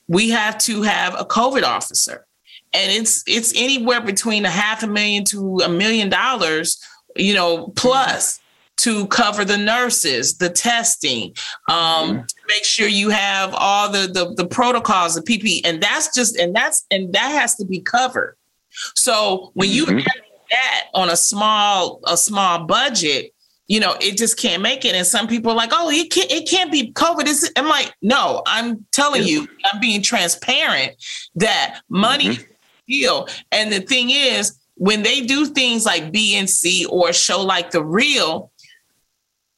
we 0.08 0.32
have 0.32 0.58
to 0.60 0.82
have 0.82 1.14
a 1.14 1.24
COVID 1.24 1.62
officer. 1.62 2.26
And 2.74 2.92
it's 2.92 3.24
it's 3.28 3.54
anywhere 3.56 4.02
between 4.02 4.44
a 4.44 4.50
half 4.50 4.82
a 4.82 4.88
million 4.88 5.24
to 5.26 5.60
a 5.64 5.70
million 5.70 6.10
dollars, 6.10 6.84
you 7.16 7.36
know, 7.36 7.68
plus 7.76 8.40
to 8.78 9.06
cover 9.08 9.46
the 9.46 9.58
nurses, 9.58 10.40
the 10.40 10.50
testing, 10.50 11.36
um, 11.70 11.78
mm-hmm. 11.78 12.22
make 12.48 12.64
sure 12.64 12.88
you 12.88 13.10
have 13.10 13.54
all 13.56 13.92
the, 13.92 14.08
the 14.08 14.34
the 14.36 14.48
protocols, 14.48 15.14
the 15.14 15.22
PPE, 15.22 15.62
and 15.64 15.80
that's 15.80 16.14
just 16.16 16.38
and 16.38 16.56
that's 16.56 16.88
and 16.90 17.14
that 17.14 17.30
has 17.30 17.54
to 17.58 17.66
be 17.66 17.82
covered. 17.82 18.36
So 18.96 19.52
when 19.54 19.70
you 19.70 19.86
mm-hmm. 19.86 20.00
have 20.00 20.27
that 20.50 20.86
on 20.94 21.10
a 21.10 21.18
small 21.18 22.00
a 22.06 22.18
small 22.18 22.66
budget, 22.66 23.34
you 23.68 23.80
know, 23.80 23.96
it 24.00 24.18
just 24.18 24.38
can't 24.38 24.62
make 24.62 24.86
it. 24.86 24.96
And 24.96 25.06
some 25.06 25.28
people 25.28 25.52
are 25.52 25.56
like, 25.56 25.72
oh, 25.74 25.90
it 25.90 26.12
can't, 26.12 26.32
it 26.32 26.50
can't 26.50 26.72
be 26.72 26.92
COVID. 26.94 27.24
It's, 27.28 27.50
I'm 27.56 27.68
like, 27.68 27.94
no, 28.02 28.42
I'm 28.48 28.86
telling 28.92 29.24
you, 29.24 29.48
I'm 29.72 29.80
being 29.80 30.02
transparent 30.02 30.94
that 31.36 31.82
money 31.90 32.30
mm-hmm. 32.30 32.52
deal. 32.88 33.28
And 33.52 33.72
the 33.72 33.82
thing 33.82 34.10
is, 34.10 34.58
when 34.76 35.04
they 35.04 35.22
do 35.22 35.48
things 35.48 35.86
like 35.86 36.14
BNC 36.14 36.88
or 36.90 37.12
show 37.12 37.42
like 37.42 37.72
The 37.72 37.84
Real, 37.84 38.52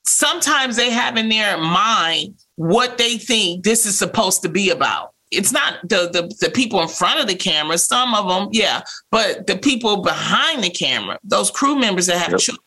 sometimes 0.05 0.75
they 0.75 0.89
have 0.89 1.17
in 1.17 1.29
their 1.29 1.57
mind 1.57 2.35
what 2.55 2.97
they 2.97 3.17
think 3.17 3.63
this 3.63 3.85
is 3.85 3.97
supposed 3.97 4.41
to 4.41 4.49
be 4.49 4.71
about. 4.71 5.13
It's 5.31 5.51
not 5.51 5.81
the, 5.83 6.09
the 6.11 6.35
the 6.39 6.51
people 6.51 6.81
in 6.81 6.87
front 6.87 7.19
of 7.19 7.27
the 7.27 7.35
camera. 7.35 7.77
Some 7.77 8.13
of 8.15 8.27
them, 8.27 8.49
yeah, 8.51 8.81
but 9.11 9.47
the 9.47 9.57
people 9.57 10.01
behind 10.01 10.63
the 10.63 10.69
camera, 10.69 11.19
those 11.23 11.51
crew 11.51 11.77
members 11.77 12.07
that 12.07 12.17
have 12.17 12.31
yep. 12.31 12.39
children, 12.39 12.65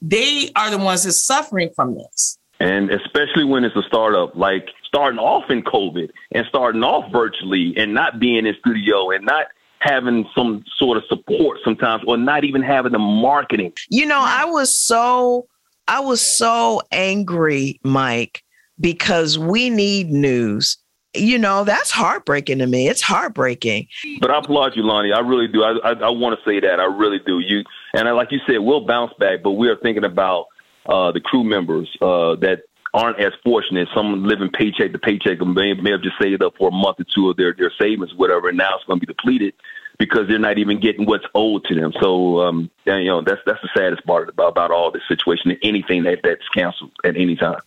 they 0.00 0.50
are 0.54 0.70
the 0.70 0.78
ones 0.78 1.04
that's 1.04 1.20
suffering 1.20 1.70
from 1.74 1.94
this. 1.94 2.38
And 2.60 2.90
especially 2.90 3.44
when 3.44 3.64
it's 3.64 3.74
a 3.74 3.82
startup, 3.82 4.36
like 4.36 4.68
starting 4.86 5.18
off 5.18 5.50
in 5.50 5.62
COVID 5.62 6.10
and 6.32 6.46
starting 6.48 6.84
off 6.84 7.10
virtually 7.10 7.74
and 7.76 7.92
not 7.92 8.20
being 8.20 8.46
in 8.46 8.54
studio 8.60 9.10
and 9.10 9.24
not 9.24 9.46
having 9.80 10.26
some 10.34 10.64
sort 10.76 10.96
of 10.96 11.04
support 11.08 11.58
sometimes 11.64 12.02
or 12.06 12.16
not 12.16 12.44
even 12.44 12.62
having 12.62 12.92
the 12.92 12.98
marketing. 12.98 13.72
You 13.90 14.06
know, 14.06 14.20
I 14.20 14.44
was 14.44 14.76
so 14.76 15.46
I 15.88 16.00
was 16.00 16.20
so 16.20 16.80
angry, 16.92 17.80
Mike, 17.82 18.42
because 18.80 19.38
we 19.38 19.68
need 19.68 20.10
news. 20.10 20.78
You 21.14 21.38
know, 21.38 21.64
that's 21.64 21.90
heartbreaking 21.90 22.58
to 22.58 22.66
me. 22.66 22.88
It's 22.88 23.00
heartbreaking. 23.02 23.88
But 24.20 24.30
I 24.30 24.38
applaud 24.38 24.76
you, 24.76 24.82
Loni. 24.82 25.14
I 25.14 25.20
really 25.20 25.48
do. 25.48 25.62
I, 25.62 25.78
I, 25.84 25.92
I 25.92 26.10
want 26.10 26.38
to 26.38 26.44
say 26.44 26.60
that. 26.60 26.80
I 26.80 26.84
really 26.84 27.20
do. 27.20 27.38
You 27.38 27.64
and 27.94 28.08
I, 28.08 28.12
like 28.12 28.32
you 28.32 28.40
said, 28.46 28.58
we'll 28.58 28.86
bounce 28.86 29.12
back, 29.18 29.42
but 29.42 29.52
we 29.52 29.68
are 29.68 29.76
thinking 29.76 30.04
about 30.04 30.46
uh, 30.86 31.12
the 31.12 31.20
crew 31.20 31.44
members 31.44 31.88
uh, 32.00 32.34
that 32.36 32.62
aren't 32.92 33.18
as 33.20 33.32
fortunate. 33.42 33.88
Some 33.94 34.24
living 34.24 34.50
paycheck 34.50 34.92
to 34.92 34.98
paycheck 34.98 35.40
and 35.40 35.54
may, 35.54 35.74
may 35.74 35.90
have 35.90 36.02
just 36.02 36.18
saved 36.20 36.42
up 36.42 36.56
for 36.56 36.68
a 36.68 36.72
month 36.72 37.00
or 37.00 37.04
two 37.04 37.30
of 37.30 37.36
their, 37.36 37.52
their 37.52 37.72
savings, 37.78 38.14
whatever, 38.14 38.48
and 38.48 38.58
now 38.58 38.76
it's 38.76 38.84
going 38.84 39.00
to 39.00 39.06
be 39.06 39.12
depleted 39.12 39.54
because 39.98 40.26
they're 40.28 40.38
not 40.38 40.58
even 40.58 40.80
getting 40.80 41.06
what's 41.06 41.24
owed 41.34 41.64
to 41.64 41.74
them. 41.74 41.92
So, 42.00 42.40
um, 42.40 42.70
and, 42.86 43.04
you 43.04 43.10
know, 43.10 43.20
that's 43.22 43.40
that's 43.46 43.60
the 43.62 43.70
saddest 43.76 44.04
part 44.04 44.28
about, 44.28 44.48
about 44.48 44.70
all 44.70 44.90
this 44.90 45.02
situation. 45.08 45.56
Anything 45.62 46.02
that 46.04 46.20
that's 46.22 46.48
canceled 46.48 46.92
at 47.04 47.16
any 47.16 47.36
time. 47.36 47.60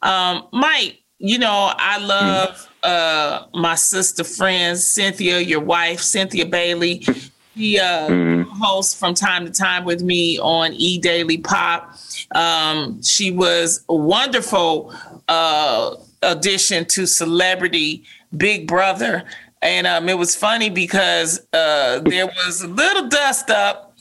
Um, 0.00 0.48
Mike, 0.52 1.01
you 1.22 1.38
know, 1.38 1.72
I 1.76 1.98
love 1.98 2.50
mm. 2.50 2.88
uh, 2.88 3.46
my 3.54 3.76
sister 3.76 4.24
friends, 4.24 4.84
Cynthia, 4.84 5.38
your 5.38 5.60
wife, 5.60 6.00
Cynthia 6.00 6.44
Bailey. 6.44 7.06
She 7.54 7.78
uh, 7.78 8.08
mm. 8.08 8.44
hosts 8.48 8.98
from 8.98 9.14
time 9.14 9.46
to 9.46 9.52
time 9.52 9.84
with 9.84 10.02
me 10.02 10.40
on 10.40 10.72
E 10.72 10.98
Daily 10.98 11.38
Pop. 11.38 11.96
Um, 12.34 13.00
she 13.02 13.30
was 13.30 13.84
a 13.88 13.94
wonderful 13.94 14.92
uh, 15.28 15.94
addition 16.22 16.86
to 16.86 17.06
Celebrity 17.06 18.02
Big 18.36 18.66
Brother. 18.66 19.22
And 19.62 19.86
um, 19.86 20.08
it 20.08 20.18
was 20.18 20.34
funny 20.34 20.70
because 20.70 21.38
uh, 21.52 22.00
there 22.00 22.26
was 22.26 22.62
a 22.62 22.68
little 22.68 23.08
dust 23.08 23.48
up. 23.48 23.91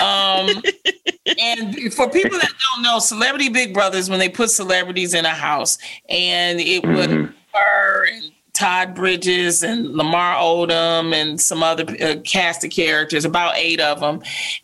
Um, 0.00 0.62
and 1.38 1.92
for 1.92 2.08
people 2.08 2.38
that 2.38 2.52
don't 2.74 2.82
know, 2.82 2.98
Celebrity 2.98 3.48
Big 3.48 3.74
Brothers, 3.74 4.08
when 4.08 4.18
they 4.18 4.28
put 4.28 4.50
celebrities 4.50 5.14
in 5.14 5.24
a 5.24 5.30
house, 5.30 5.78
and 6.08 6.60
it 6.60 6.84
would 6.86 7.10
mm-hmm. 7.10 7.32
her 7.54 8.06
and 8.06 8.32
Todd 8.52 8.94
Bridges 8.94 9.62
and 9.62 9.94
Lamar 9.94 10.34
Odom 10.36 11.14
and 11.14 11.40
some 11.40 11.62
other 11.62 11.84
uh, 12.02 12.16
cast 12.24 12.64
of 12.64 12.70
characters, 12.70 13.24
about 13.24 13.56
eight 13.56 13.80
of 13.80 14.00
them. 14.00 14.20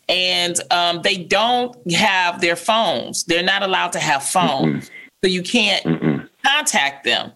And 0.09 0.59
um, 0.71 1.01
they 1.01 1.17
don't 1.17 1.75
have 1.91 2.41
their 2.41 2.57
phones. 2.57 3.23
They're 3.23 3.43
not 3.43 3.63
allowed 3.63 3.93
to 3.93 3.99
have 3.99 4.23
phones. 4.23 4.85
Mm-hmm. 4.85 4.95
So 5.23 5.29
you 5.29 5.43
can't 5.43 5.83
mm-hmm 5.85 6.25
contact 6.45 7.03
them. 7.03 7.31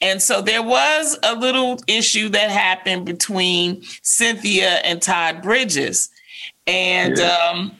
And 0.00 0.20
so 0.20 0.42
there 0.42 0.62
was 0.62 1.18
a 1.22 1.34
little 1.34 1.78
issue 1.86 2.28
that 2.30 2.50
happened 2.50 3.06
between 3.06 3.82
Cynthia 4.02 4.80
and 4.84 5.00
Todd 5.00 5.42
Bridges. 5.42 6.10
And 6.70 7.18
yeah. 7.18 7.50
um, 7.52 7.72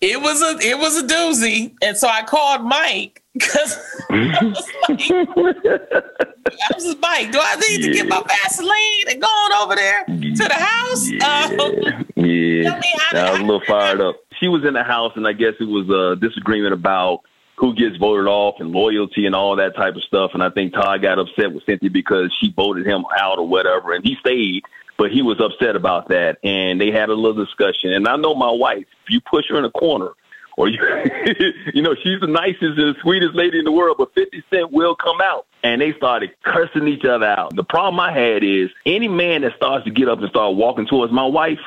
it 0.00 0.20
was 0.20 0.40
a 0.42 0.58
it 0.60 0.78
was 0.78 0.96
a 0.96 1.06
doozy. 1.06 1.74
And 1.82 1.96
so 1.96 2.08
I 2.08 2.22
called 2.22 2.62
Mike 2.62 3.22
because 3.32 3.76
I 4.10 4.38
was 4.42 4.70
like, 4.88 5.00
I 5.10 6.74
was 6.74 6.84
just, 6.84 7.00
Mike, 7.00 7.32
do 7.32 7.40
I 7.42 7.56
need 7.56 7.80
yeah. 7.80 7.86
to 7.86 7.92
get 7.92 8.08
my 8.08 8.22
Vaseline 8.26 9.10
and 9.10 9.20
go 9.20 9.26
on 9.26 9.52
over 9.64 9.74
there 9.74 10.04
to 10.04 10.44
the 10.44 10.54
house? 10.54 11.08
Yeah, 11.08 11.50
um, 11.60 12.04
yeah. 12.24 12.80
I 13.12 13.30
was 13.32 13.40
a 13.40 13.42
little 13.42 13.62
fired 13.66 14.00
up. 14.00 14.16
She 14.40 14.48
was 14.48 14.64
in 14.64 14.74
the 14.74 14.84
house, 14.84 15.12
and 15.16 15.26
I 15.26 15.32
guess 15.32 15.54
it 15.60 15.64
was 15.64 15.88
a 15.88 16.16
disagreement 16.20 16.72
about 16.72 17.22
who 17.56 17.74
gets 17.74 17.96
voted 17.96 18.26
off 18.26 18.56
and 18.58 18.70
loyalty 18.70 19.24
and 19.24 19.34
all 19.34 19.56
that 19.56 19.74
type 19.74 19.96
of 19.96 20.02
stuff. 20.02 20.32
And 20.34 20.42
I 20.42 20.50
think 20.50 20.74
Todd 20.74 21.00
got 21.02 21.18
upset 21.18 21.52
with 21.52 21.64
Cynthia 21.64 21.90
because 21.90 22.34
she 22.38 22.52
voted 22.52 22.86
him 22.86 23.04
out 23.18 23.38
or 23.38 23.48
whatever, 23.48 23.92
and 23.92 24.04
he 24.04 24.16
stayed, 24.20 24.62
but 24.98 25.10
he 25.10 25.22
was 25.22 25.40
upset 25.40 25.76
about 25.76 26.08
that. 26.08 26.38
And 26.42 26.80
they 26.80 26.90
had 26.90 27.08
a 27.08 27.14
little 27.14 27.44
discussion. 27.44 27.92
And 27.92 28.08
I 28.08 28.16
know 28.16 28.34
my 28.34 28.50
wife, 28.50 28.86
if 29.04 29.10
you 29.10 29.20
push 29.20 29.46
her 29.48 29.58
in 29.58 29.64
a 29.64 29.70
corner, 29.70 30.10
or 30.56 30.68
you, 30.68 30.78
you 31.74 31.82
know, 31.82 31.94
she's 31.94 32.20
the 32.20 32.26
nicest 32.26 32.78
and 32.78 32.96
sweetest 33.02 33.34
lady 33.34 33.58
in 33.58 33.64
the 33.64 33.72
world, 33.72 33.96
but 33.98 34.14
50 34.14 34.42
Cent 34.50 34.72
will 34.72 34.94
come 34.94 35.20
out. 35.20 35.46
And 35.62 35.80
they 35.80 35.92
started 35.94 36.30
cursing 36.44 36.86
each 36.86 37.04
other 37.04 37.26
out. 37.26 37.56
The 37.56 37.64
problem 37.64 37.98
I 37.98 38.12
had 38.12 38.44
is 38.44 38.70
any 38.84 39.08
man 39.08 39.42
that 39.42 39.56
starts 39.56 39.84
to 39.84 39.90
get 39.90 40.08
up 40.08 40.20
and 40.20 40.28
start 40.28 40.54
walking 40.54 40.86
towards 40.86 41.12
my 41.12 41.26
wife, 41.26 41.58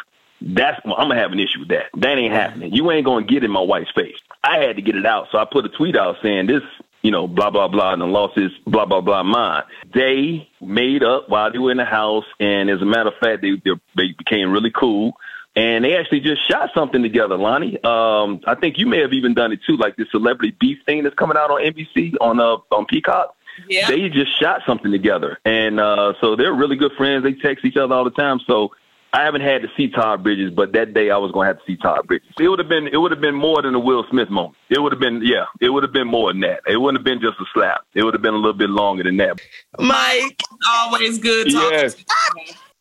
that's 0.42 0.80
I'm 0.86 1.10
gonna 1.10 1.16
have 1.16 1.34
an 1.34 1.40
issue 1.40 1.60
with 1.60 1.70
that. 1.70 1.88
That 1.98 2.18
ain't 2.18 2.34
happening. 2.34 2.74
You 2.74 2.90
ain't 2.92 3.06
gonna 3.06 3.26
get 3.26 3.44
in 3.44 3.52
my 3.52 3.62
wife's 3.62 3.92
face. 3.92 4.16
I 4.42 4.60
had 4.60 4.78
to 4.78 4.82
get 4.82 4.96
it 4.96 5.06
out, 5.06 5.28
so 5.32 5.38
I 5.38 5.46
put 5.46 5.66
a 5.66 5.70
tweet 5.70 5.98
out 5.98 6.16
saying 6.22 6.48
this, 6.48 6.62
you 7.02 7.12
know, 7.12 7.28
blah 7.28 7.50
blah 7.50 7.68
blah, 7.68 7.94
and 7.94 8.02
the 8.02 8.06
loss 8.06 8.32
is 8.36 8.52
blah 8.66 8.86
blah 8.86 9.02
blah 9.02 9.24
mine. 9.24 9.64
They 9.94 10.50
made 10.62 11.04
up 11.04 11.30
while 11.30 11.52
they 11.52 11.60
were 11.60 11.72
in 11.72 11.78
the 11.78 11.86
house, 11.86 12.26
and 12.40 12.70
as 12.70 12.82
a 12.82 12.86
matter 12.86 13.10
of 13.10 13.16
fact, 13.22 13.42
they 13.42 13.52
they, 13.64 13.72
they 13.96 14.14
became 14.18 14.52
really 14.52 14.72
cool. 14.72 15.14
And 15.56 15.84
they 15.84 15.98
actually 15.98 16.20
just 16.22 16.48
shot 16.48 16.70
something 16.76 17.02
together, 17.02 17.36
Loni. 17.36 17.84
Um, 17.84 18.42
I 18.46 18.56
think 18.56 18.78
you 18.78 18.86
may 18.86 19.02
have 19.02 19.14
even 19.14 19.34
done 19.34 19.52
it 19.52 19.60
too, 19.66 19.78
like 19.78 19.96
this 19.96 20.08
celebrity 20.12 20.56
beef 20.60 20.78
thing 20.86 21.04
that's 21.04 21.16
coming 21.16 21.38
out 21.38 21.50
on 21.50 21.62
NBC 21.62 22.14
on 22.22 22.40
uh 22.40 22.58
on 22.76 22.86
Peacock. 22.86 23.36
Yeah. 23.68 23.88
They 23.88 24.08
just 24.10 24.40
shot 24.40 24.62
something 24.66 24.92
together, 24.92 25.38
and 25.44 25.80
uh, 25.80 26.14
so 26.22 26.36
they're 26.36 26.54
really 26.54 26.78
good 26.78 26.94
friends. 26.98 27.24
They 27.24 27.34
text 27.34 27.66
each 27.66 27.76
other 27.76 27.94
all 27.94 28.06
the 28.06 28.12
time. 28.12 28.40
So 28.48 28.72
I 29.12 29.24
haven't 29.24 29.42
had 29.42 29.64
to 29.64 29.68
see 29.76 29.90
Todd 29.90 30.22
Bridges, 30.24 30.52
but 30.56 30.72
that 30.74 30.94
day 30.94 31.10
I 31.10 31.18
was 31.18 31.32
going 31.32 31.46
to 31.46 31.54
have 31.56 31.58
to 31.58 31.64
see 31.66 31.78
Todd 31.78 32.06
Bridges. 32.06 32.30
It 32.40 32.48
would 32.48 32.60
have 32.60 32.70
been 32.70 32.88
it 32.88 32.98
would 32.98 33.12
have 33.12 33.22
been 33.22 33.36
more 33.36 33.62
than 33.62 33.74
a 33.74 33.80
Will 33.80 34.06
Smith 34.10 34.30
moment. 34.30 34.56
It 34.70 34.80
would 34.80 34.92
have 34.92 35.00
been 35.00 35.22
yeah, 35.24 35.46
it 35.60 35.70
would 35.70 35.84
have 35.84 35.94
been 35.94 36.08
more 36.08 36.32
than 36.32 36.42
that. 36.42 36.62
It 36.68 36.78
wouldn't 36.78 37.00
have 37.00 37.06
been 37.06 37.20
just 37.20 37.40
a 37.40 37.46
slap. 37.54 37.82
It 37.96 38.04
would 38.04 38.14
have 38.14 38.22
been 38.22 38.36
a 38.36 38.38
little 38.38 38.54
bit 38.54 38.70
longer 38.70 39.04
than 39.04 39.18
that. 39.18 39.40
Mike, 39.80 40.42
always 40.68 41.18
good 41.18 41.52
talking. 41.52 41.72
Yes. 41.72 41.96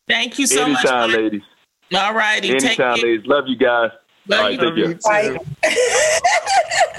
Thank 0.07 0.39
you 0.39 0.47
so 0.47 0.65
Anytime, 0.65 0.73
much. 0.73 0.85
Anytime, 0.87 1.23
ladies. 1.23 1.43
All 1.95 2.15
righty. 2.15 2.51
Anytime, 2.51 2.95
ladies. 2.97 3.27
Love 3.27 3.45
you 3.47 3.57
guys. 3.57 3.91
Love 4.27 4.41
All 4.41 4.47
right, 4.47 4.77
you. 4.77 4.95
take 4.95 5.03
care. 5.03 5.39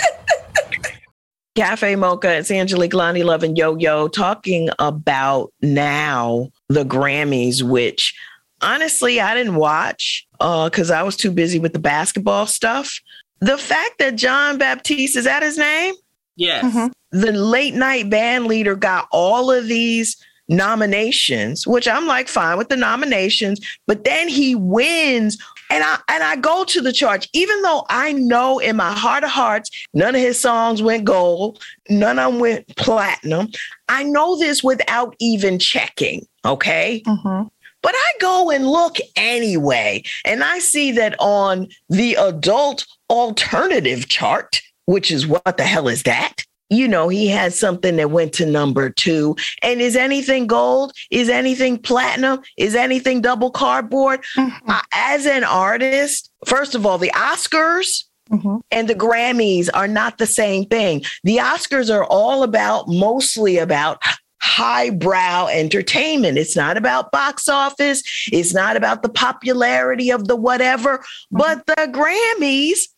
Cafe 1.56 1.96
Mocha, 1.96 2.38
it's 2.38 2.50
Angelique 2.50 2.94
Loni 2.94 3.24
Love 3.24 3.44
and 3.44 3.58
Yo 3.58 3.76
Yo 3.76 4.08
talking 4.08 4.70
about 4.80 5.52
now 5.62 6.50
the 6.70 6.86
Grammys, 6.86 7.62
which 7.62 8.16
honestly, 8.62 9.20
I 9.20 9.34
didn't 9.34 9.56
watch 9.56 10.28
because 10.34 10.92
uh, 10.92 10.96
I 10.96 11.04
was 11.04 11.16
too 11.16 11.32
busy 11.32 11.60
with 11.60 11.74
the 11.74 11.80
basketball 11.80 12.48
stuff. 12.48 13.00
The 13.42 13.58
fact 13.58 14.00
that 14.00 14.16
Jon 14.16 14.58
Batiste 14.58 15.16
is 15.16 15.26
that 15.26 15.44
his 15.44 15.58
name? 15.58 15.94
Yes. 16.36 16.64
Mm-hmm. 16.64 16.88
The 17.12 17.32
late 17.32 17.74
night 17.74 18.10
band 18.10 18.48
leader 18.48 18.76
got 18.76 19.08
all 19.12 19.52
of 19.52 19.68
these 19.68 20.16
nominations, 20.50 21.66
which 21.66 21.88
I'm 21.88 22.08
like 22.08 22.28
fine 22.28 22.58
with 22.58 22.70
the 22.70 22.76
nominations, 22.76 23.60
but 23.88 24.04
then 24.04 24.28
he 24.28 24.56
wins 24.56 25.38
and 25.70 25.84
I 25.84 26.00
and 26.08 26.24
I 26.24 26.36
go 26.36 26.64
to 26.66 26.82
the 26.82 26.92
charts, 26.92 27.28
even 27.34 27.62
though 27.62 27.86
I 27.90 28.14
know 28.14 28.58
in 28.60 28.76
my 28.76 28.92
heart 28.92 29.24
of 29.24 29.30
hearts, 29.30 29.70
none 29.94 30.16
of 30.16 30.22
his 30.22 30.40
songs 30.40 30.82
went 30.82 31.06
gold, 31.06 31.64
none 31.90 32.18
of 32.18 32.32
them 32.32 32.42
went 32.42 32.76
platinum. 32.76 33.50
I 33.88 34.04
know 34.04 34.38
this 34.38 34.64
without 34.64 35.16
even 35.20 35.60
checking. 35.60 36.26
Okay. 36.44 37.04
Mm-hmm. 37.06 37.48
But 37.82 37.94
I 37.96 38.12
go 38.20 38.52
and 38.52 38.68
look 38.68 38.98
anyway, 39.16 40.04
and 40.26 40.44
I 40.44 40.60
see 40.60 40.92
that 40.94 41.16
on 41.20 41.68
the 41.90 42.16
adult 42.16 42.86
alternative 43.10 44.10
chart, 44.10 44.62
which 44.86 45.12
is 45.12 45.26
what 45.26 45.58
the 45.58 45.64
hell 45.64 45.88
is 45.88 46.04
that? 46.04 46.44
You 46.72 46.88
know, 46.88 47.10
he 47.10 47.28
had 47.28 47.54
something 47.54 47.96
that 47.96 48.12
went 48.12 48.34
to 48.34 48.46
number 48.46 48.92
two. 48.92 49.36
And 49.64 49.82
is 49.82 49.96
anything 49.96 50.46
gold? 50.46 50.92
Is 51.10 51.28
anything 51.28 51.80
platinum? 51.80 52.42
Is 52.58 52.76
anything 52.76 53.22
double 53.22 53.50
cardboard? 53.50 54.24
Mm-hmm. 54.38 54.70
Uh, 54.70 54.82
as 54.92 55.26
an 55.26 55.44
artist, 55.44 56.30
first 56.46 56.76
of 56.76 56.86
all, 56.86 57.00
the 57.00 57.12
Oscars, 57.16 58.04
Mm-hmm. 58.32 58.58
And 58.70 58.88
the 58.88 58.94
Grammys 58.94 59.70
are 59.74 59.88
not 59.88 60.20
the 60.20 60.28
same 60.28 60.66
thing. 60.66 61.04
The 61.24 61.38
Oscars 61.38 61.92
are 61.92 62.06
all 62.06 62.44
about, 62.44 62.88
mostly 62.88 63.58
about 63.58 64.04
highbrow 64.42 65.48
entertainment. 65.48 66.38
It's 66.38 66.56
not 66.56 66.78
about 66.78 67.12
box 67.12 67.50
office. 67.50 68.04
It's 68.32 68.54
not 68.54 68.78
about 68.78 69.04
the 69.04 69.10
popularity 69.10 70.12
of 70.12 70.28
the 70.28 70.36
whatever, 70.36 71.00
mm-hmm. 71.00 71.38
but 71.38 71.66
the 71.66 71.88
Grammys 71.92 72.90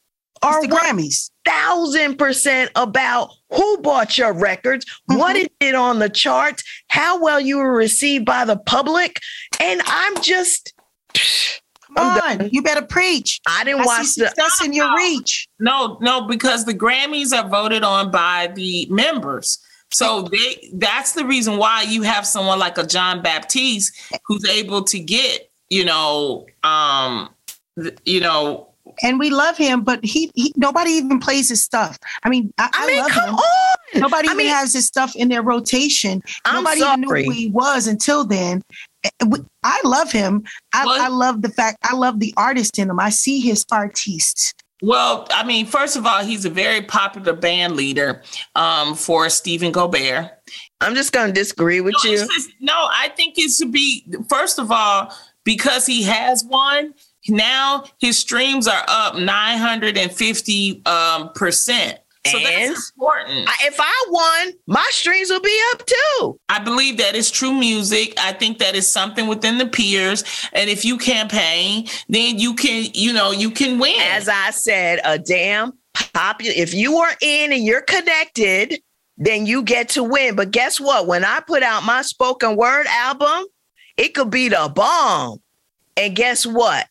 are 0.42 0.62
the 0.62 0.68
Grammys. 0.68 1.30
Thousand 1.46 2.18
percent 2.18 2.72
about 2.76 3.32
who 3.52 3.78
bought 3.80 4.18
your 4.18 4.34
records, 4.34 4.86
mm-hmm. 4.86 5.18
what 5.18 5.36
it 5.36 5.52
did 5.60 5.76
on 5.76 6.00
the 6.00 6.10
charts, 6.10 6.64
how 6.88 7.22
well 7.22 7.40
you 7.40 7.58
were 7.58 7.74
received 7.74 8.26
by 8.26 8.46
the 8.46 8.58
public. 8.58 9.20
And 9.60 9.82
I'm 9.86 10.22
just 10.22 10.74
Come 11.96 12.22
on, 12.22 12.50
you 12.52 12.62
better 12.62 12.86
preach. 12.86 13.42
I 13.46 13.64
didn't 13.64 13.82
I 13.82 13.86
watch 13.86 14.16
the 14.16 14.28
success 14.28 14.64
in 14.64 14.72
your 14.74 14.96
reach. 14.96 15.50
No, 15.60 15.98
no, 16.02 16.26
because 16.26 16.66
the 16.66 16.74
Grammys 16.74 17.34
are 17.34 17.50
voted 17.50 17.84
on 17.84 18.12
by 18.12 18.48
the 18.56 18.88
members. 18.90 19.60
So 19.92 20.24
they 20.24 20.70
that's 20.74 21.14
the 21.14 21.26
reason 21.26 21.58
why 21.58 21.84
you 21.84 22.02
have 22.04 22.26
someone 22.26 22.60
like 22.60 22.78
a 22.78 22.86
Jon 22.86 23.22
Batiste 23.22 23.94
who's 24.26 24.48
able 24.48 24.84
to 24.84 25.00
get, 25.00 25.52
you 25.70 25.86
know, 25.86 26.48
um 26.64 27.30
you 28.06 28.20
know 28.20 28.72
and 29.02 29.20
we 29.20 29.30
love 29.30 29.58
him, 29.58 29.84
but 29.84 30.04
he, 30.04 30.32
he 30.36 30.54
nobody 30.58 30.92
even 30.92 31.20
plays 31.20 31.50
his 31.50 31.62
stuff. 31.62 31.98
I 32.24 32.30
mean, 32.30 32.54
I, 32.58 32.70
I, 32.74 32.84
I 32.84 32.88
mean, 32.88 33.00
love 33.00 33.12
come 33.12 33.30
him. 33.30 33.36
on. 33.36 33.78
Nobody 33.96 34.28
I 34.28 34.32
even 34.32 34.38
mean, 34.38 34.48
has 34.48 34.74
his 34.74 34.86
stuff 34.86 35.16
in 35.16 35.30
their 35.30 35.42
rotation. 35.42 36.22
I'm 36.46 36.64
nobody 36.64 36.82
sorry. 36.82 36.92
even 36.92 37.02
knew 37.02 37.24
who 37.26 37.32
he 37.32 37.50
was 37.50 37.88
until 37.88 38.26
then. 38.26 38.62
I 39.64 39.82
love 39.84 40.12
him. 40.12 40.44
I, 40.74 40.86
I 40.88 41.08
love 41.10 41.42
the 41.42 41.50
fact 41.50 41.78
I 41.84 41.96
love 41.96 42.20
the 42.20 42.34
artist 42.38 42.80
in 42.80 42.90
him. 42.90 43.00
I 43.00 43.10
see 43.10 43.40
his 43.40 43.66
artiste. 43.72 44.54
Well, 44.82 45.28
I 45.30 45.44
mean, 45.44 45.68
first 45.68 45.96
of 45.96 46.06
all, 46.06 46.24
he's 46.24 46.44
a 46.46 46.50
very 46.50 46.82
popular 46.82 47.34
band 47.34 47.76
leader 47.76 48.24
um, 48.56 48.96
for 48.96 49.30
Stephen 49.30 49.72
Colbert. 49.72 50.32
I'm 50.82 50.96
just 50.96 51.14
going 51.14 51.28
to 51.28 51.34
disagree 51.34 51.82
with 51.82 51.94
no, 52.04 52.12
you. 52.12 52.18
Just, 52.18 52.52
no, 52.60 52.74
I 52.92 53.10
think 53.16 53.38
it 53.38 53.52
should 53.52 53.72
be, 53.72 54.06
first 54.28 54.58
of 54.58 54.72
all, 54.72 55.14
because 55.44 55.86
he 55.86 56.04
has 56.04 56.44
one, 56.44 56.96
now 57.30 57.84
his 58.00 58.18
streams 58.18 58.68
are 58.68 58.84
up 58.88 59.16
950 59.16 60.86
um, 60.86 61.30
percent. 61.34 62.00
So 62.28 62.38
and 62.38 62.46
that's 62.46 62.92
important. 62.92 63.50
If 63.64 63.78
I 63.80 64.06
won, 64.10 64.54
my 64.68 64.88
streams 64.92 65.30
will 65.32 65.42
be 65.42 65.60
up 65.72 65.86
too. 65.86 66.40
I 66.50 66.60
believe 66.60 66.98
that 66.98 67.16
is 67.16 67.32
true 67.32 67.52
music. 67.52 68.14
I 68.20 68.34
think 68.34 68.60
that 68.60 68.76
is 68.76 68.88
something 68.88 69.28
within 69.28 69.58
the 69.58 69.66
peers. 69.66 70.24
And 70.54 70.70
if 70.70 70.86
you 70.86 70.98
campaign, 71.00 71.88
then 72.10 72.38
you 72.38 72.54
can, 72.54 72.86
you 72.94 73.12
know, 73.12 73.32
you 73.32 73.50
can 73.50 73.80
win. 73.80 74.00
As 74.02 74.30
I 74.30 74.52
said, 74.52 75.00
a 75.04 75.18
damn 75.18 75.74
popular. 76.14 76.54
If 76.56 76.76
you 76.76 76.98
are 76.98 77.14
in 77.22 77.54
and 77.54 77.64
you're 77.64 77.82
connected, 77.82 78.80
then 79.18 79.48
you 79.48 79.64
get 79.64 79.90
to 79.90 80.04
win. 80.04 80.36
But 80.36 80.52
guess 80.52 80.80
what? 80.80 81.08
When 81.08 81.26
I 81.26 81.40
put 81.40 81.64
out 81.64 81.84
my 81.84 82.04
spoken 82.04 82.56
word 82.56 82.86
album, 82.88 83.46
it 83.98 84.14
could 84.14 84.30
be 84.30 84.50
the 84.50 84.72
bomb. 84.74 85.40
And 85.98 86.16
guess 86.16 86.46
what? 86.46 86.88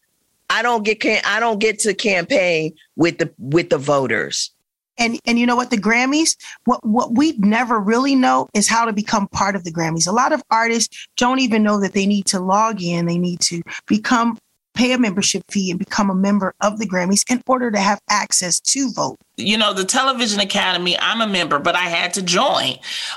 I 0.48 0.62
don't 0.62 0.84
get 0.84 1.04
I 1.24 1.38
don't 1.38 1.60
get 1.60 1.78
to 1.80 1.94
campaign 1.94 2.72
with 2.96 3.18
the 3.18 3.32
with 3.38 3.70
the 3.70 3.78
voters. 3.78 4.52
And 5.00 5.18
and 5.26 5.38
you 5.38 5.46
know 5.46 5.56
what 5.56 5.70
the 5.70 5.78
Grammys 5.78 6.36
what 6.64 6.84
what 6.86 7.14
we 7.14 7.32
never 7.38 7.80
really 7.80 8.14
know 8.14 8.48
is 8.54 8.68
how 8.68 8.84
to 8.84 8.92
become 8.92 9.26
part 9.28 9.56
of 9.56 9.64
the 9.64 9.72
Grammys. 9.72 10.06
A 10.06 10.12
lot 10.12 10.32
of 10.32 10.42
artists 10.50 11.08
don't 11.16 11.40
even 11.40 11.62
know 11.62 11.80
that 11.80 11.94
they 11.94 12.06
need 12.06 12.26
to 12.26 12.38
log 12.38 12.82
in, 12.82 13.06
they 13.06 13.18
need 13.18 13.40
to 13.40 13.62
become 13.86 14.38
pay 14.74 14.92
a 14.92 14.98
membership 14.98 15.42
fee 15.50 15.70
and 15.70 15.78
become 15.78 16.10
a 16.10 16.14
member 16.14 16.54
of 16.60 16.78
the 16.78 16.86
Grammys 16.86 17.28
in 17.30 17.42
order 17.46 17.70
to 17.70 17.78
have 17.78 18.00
access 18.08 18.60
to 18.60 18.90
vote. 18.92 19.16
You 19.36 19.56
know, 19.56 19.72
the 19.72 19.84
Television 19.84 20.40
Academy, 20.40 20.98
I'm 20.98 21.20
a 21.20 21.26
member, 21.26 21.58
but 21.58 21.74
I 21.74 21.84
had 21.84 22.14
to 22.14 22.22
join. 22.22 22.74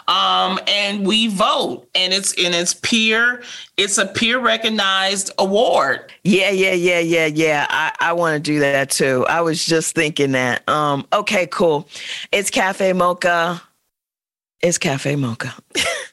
Um, 0.08 0.60
and 0.68 1.06
we 1.06 1.28
vote 1.28 1.88
and 1.96 2.14
it's 2.14 2.34
and 2.44 2.56
it's 2.56 2.74
peer, 2.74 3.44
it's 3.78 3.98
a 3.98 4.06
peer 4.06 4.40
recognized 4.40 5.32
award. 5.38 6.12
Yeah, 6.24 6.50
yeah, 6.50 6.74
yeah, 6.74 7.00
yeah, 7.00 7.26
yeah. 7.26 7.68
I, 7.70 7.92
I 8.00 8.14
want 8.14 8.36
to 8.36 8.40
do 8.40 8.60
that 8.60 8.90
too. 8.90 9.26
I 9.28 9.42
was 9.42 9.66
just 9.66 9.96
thinking 9.96 10.32
that. 10.32 10.68
Um, 10.70 11.06
okay, 11.12 11.48
cool. 11.48 11.88
It's 12.32 12.50
Cafe 12.50 12.94
Mocha. 12.94 13.62
It's 14.62 14.78
Cafe 14.78 15.16
Mocha. 15.16 15.54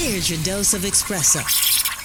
Here's 0.00 0.30
your 0.30 0.38
dose 0.44 0.74
of 0.74 0.82
espresso. 0.82 1.42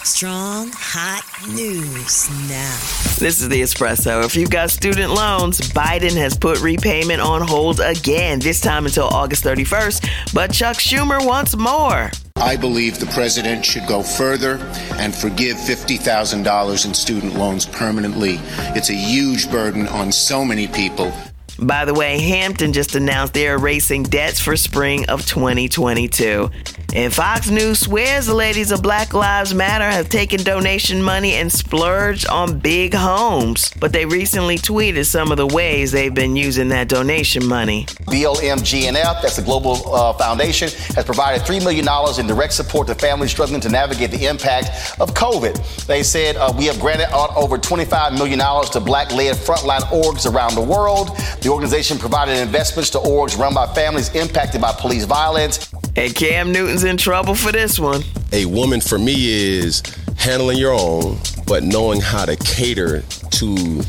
Strong, 0.03 0.71
hot 0.73 1.23
news 1.49 2.27
now. 2.49 2.75
This 3.19 3.39
is 3.39 3.49
the 3.49 3.61
espresso. 3.61 4.25
If 4.25 4.35
you've 4.35 4.49
got 4.49 4.71
student 4.71 5.13
loans, 5.13 5.59
Biden 5.59 6.17
has 6.17 6.35
put 6.35 6.59
repayment 6.61 7.21
on 7.21 7.47
hold 7.47 7.79
again, 7.79 8.39
this 8.39 8.59
time 8.59 8.87
until 8.87 9.05
August 9.05 9.43
31st. 9.43 10.33
But 10.33 10.51
Chuck 10.51 10.77
Schumer 10.77 11.23
wants 11.23 11.55
more. 11.55 12.09
I 12.35 12.55
believe 12.55 12.99
the 12.99 13.05
president 13.05 13.63
should 13.63 13.85
go 13.87 14.01
further 14.01 14.57
and 14.93 15.13
forgive 15.13 15.57
$50,000 15.57 16.85
in 16.85 16.93
student 16.95 17.35
loans 17.35 17.67
permanently. 17.67 18.39
It's 18.75 18.89
a 18.89 18.95
huge 18.95 19.51
burden 19.51 19.87
on 19.87 20.11
so 20.11 20.43
many 20.43 20.67
people. 20.67 21.13
By 21.59 21.85
the 21.85 21.93
way, 21.93 22.19
Hampton 22.19 22.73
just 22.73 22.95
announced 22.95 23.35
they're 23.35 23.53
erasing 23.55 24.01
debts 24.01 24.39
for 24.39 24.57
spring 24.57 25.07
of 25.09 25.27
2022. 25.27 26.49
And 26.95 27.11
Fox 27.11 27.49
News 27.49 27.79
swears 27.79 28.27
the 28.27 28.35
ladies 28.35 28.71
of 28.71 28.83
Black 28.83 29.15
Lives 29.15 29.53
Matter 29.53 29.89
have 29.89 30.09
taken 30.09 30.43
donation 30.43 31.01
money 31.01 31.33
and 31.33 31.51
splurged 31.51 32.27
on 32.27 32.59
big 32.59 32.93
homes. 32.93 33.71
But 33.79 33.93
they 33.93 34.05
recently 34.05 34.59
tweeted 34.59 35.05
some 35.07 35.31
of 35.31 35.37
the 35.37 35.47
ways 35.47 35.91
they've 35.91 36.13
been 36.13 36.35
using 36.35 36.69
that 36.69 36.89
donation 36.89 37.47
money. 37.47 37.85
BLM 38.05 38.63
that's 38.93 39.37
the 39.37 39.41
global 39.41 39.93
uh, 39.93 40.13
foundation, 40.13 40.69
has 40.95 41.03
provided 41.03 41.41
$3 41.41 41.63
million 41.63 41.87
in 42.19 42.27
direct 42.27 42.53
support 42.53 42.87
to 42.87 42.95
families 42.95 43.31
struggling 43.31 43.61
to 43.61 43.69
navigate 43.69 44.11
the 44.11 44.27
impact 44.27 44.99
of 44.99 45.15
COVID. 45.15 45.85
They 45.87 46.03
said 46.03 46.35
uh, 46.35 46.53
we 46.55 46.65
have 46.65 46.79
granted 46.79 47.11
out 47.11 47.35
over 47.35 47.57
$25 47.57 48.17
million 48.17 48.39
to 48.39 48.79
black 48.79 49.11
led 49.11 49.35
frontline 49.35 49.81
orgs 49.91 50.31
around 50.31 50.53
the 50.53 50.61
world. 50.61 51.17
The 51.41 51.49
organization 51.49 51.97
provided 51.97 52.37
investments 52.37 52.91
to 52.91 52.99
orgs 52.99 53.37
run 53.37 53.55
by 53.55 53.65
families 53.73 54.13
impacted 54.13 54.61
by 54.61 54.73
police 54.73 55.05
violence. 55.05 55.69
And 55.95 56.15
Cam 56.15 56.51
Newton's 56.51 56.83
in 56.83 56.97
trouble 56.97 57.35
for 57.35 57.51
this 57.51 57.79
one. 57.79 58.01
A 58.31 58.45
woman 58.45 58.81
for 58.81 58.97
me 58.97 59.13
is 59.59 59.83
handling 60.17 60.57
your 60.57 60.73
own, 60.73 61.17
but 61.45 61.63
knowing 61.63 62.01
how 62.01 62.25
to 62.25 62.35
cater 62.35 63.01
to 63.01 63.81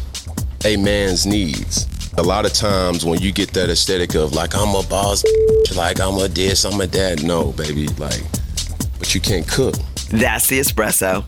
a 0.64 0.76
man's 0.76 1.24
needs. 1.26 1.88
A 2.16 2.22
lot 2.22 2.44
of 2.44 2.52
times 2.52 3.04
when 3.04 3.20
you 3.20 3.32
get 3.32 3.52
that 3.54 3.70
aesthetic 3.70 4.14
of 4.14 4.34
like 4.34 4.54
I'm 4.54 4.74
a 4.74 4.86
boss, 4.86 5.24
like 5.76 6.00
I'm 6.00 6.14
a 6.14 6.28
this, 6.28 6.64
I'm 6.64 6.80
a 6.80 6.86
that, 6.86 7.22
no, 7.22 7.52
baby, 7.52 7.88
like, 7.98 8.22
but 8.98 9.14
you 9.14 9.20
can't 9.20 9.48
cook. 9.48 9.74
That's 10.10 10.46
the 10.48 10.60
espresso. 10.60 11.26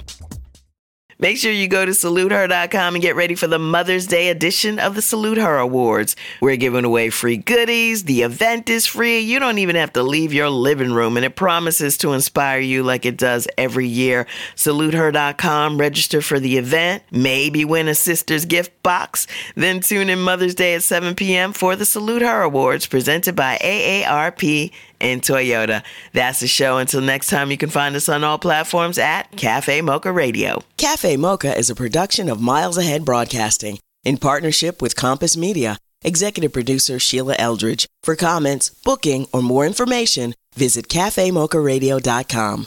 Make 1.19 1.39
sure 1.39 1.51
you 1.51 1.67
go 1.67 1.87
to 1.87 1.93
saluteher.com 1.93 2.95
and 2.95 3.01
get 3.01 3.17
ready 3.17 3.35
for 3.35 3.47
the 3.47 3.59
Mother's 3.59 4.07
Day 4.07 4.29
edition 4.29 4.79
of 4.79 4.95
the 4.95 5.01
Salute 5.01 5.39
Her 5.39 5.57
Awards. 5.57 6.15
We're 6.43 6.57
giving 6.57 6.85
away 6.85 7.09
free 7.09 7.39
goodies. 7.39 8.05
The 8.05 8.21
event 8.21 8.69
is 8.69 8.85
free. 8.85 9.21
You 9.21 9.39
don't 9.39 9.57
even 9.57 9.77
have 9.77 9.95
to 9.95 10.03
leave 10.03 10.35
your 10.35 10.51
living 10.51 10.93
room, 10.93 11.17
and 11.17 11.25
it 11.25 11.35
promises 11.35 11.97
to 11.99 12.13
inspire 12.13 12.61
you 12.61 12.83
like 12.83 13.07
it 13.07 13.17
does 13.17 13.49
every 13.57 13.89
year. 13.89 14.27
Saluteher.com, 14.57 15.79
register 15.79 16.21
for 16.21 16.39
the 16.39 16.59
event, 16.59 17.03
maybe 17.11 17.65
win 17.65 17.89
a 17.89 17.95
sister's 17.95 18.45
gift 18.45 18.83
box. 18.83 19.27
Then 19.55 19.81
tune 19.81 20.11
in 20.11 20.21
Mother's 20.21 20.55
Day 20.55 20.75
at 20.75 20.83
7 20.83 21.15
p.m. 21.15 21.55
for 21.55 21.77
the 21.77 21.87
Salute 21.87 22.21
Her 22.21 22.43
Awards 22.43 22.87
presented 22.87 23.35
by 23.35 23.57
AARP 23.63 24.71
and 25.01 25.23
Toyota. 25.23 25.83
That's 26.13 26.41
the 26.41 26.47
show. 26.47 26.79
Until 26.79 27.01
next 27.01 27.29
time, 27.29 27.51
you 27.51 27.57
can 27.57 27.71
find 27.71 27.95
us 27.95 28.09
on 28.09 28.25
all 28.25 28.39
platforms 28.39 28.99
at 28.99 29.37
Cafe 29.37 29.81
Mocha 29.83 30.11
Radio. 30.11 30.63
Cafe 30.77 31.17
Mocha 31.17 31.57
is 31.57 31.71
a 31.71 31.75
production 31.75 32.29
of 32.29 32.41
Miles 32.41 32.79
Ahead 32.79 33.05
Broadcasting 33.05 33.79
in 34.05 34.17
partnership 34.17 34.81
with 34.81 34.97
Compass 34.97 35.37
Media. 35.37 35.79
Executive 36.03 36.53
producer 36.53 36.99
Sheila 36.99 37.35
Eldridge. 37.39 37.87
For 38.03 38.17
comments, 38.17 38.71
booking, 38.85 39.27
or 39.33 39.43
more 39.43 39.67
information, 39.67 40.35
visit 40.55 40.89
cafemocharadio.com. 40.89 42.65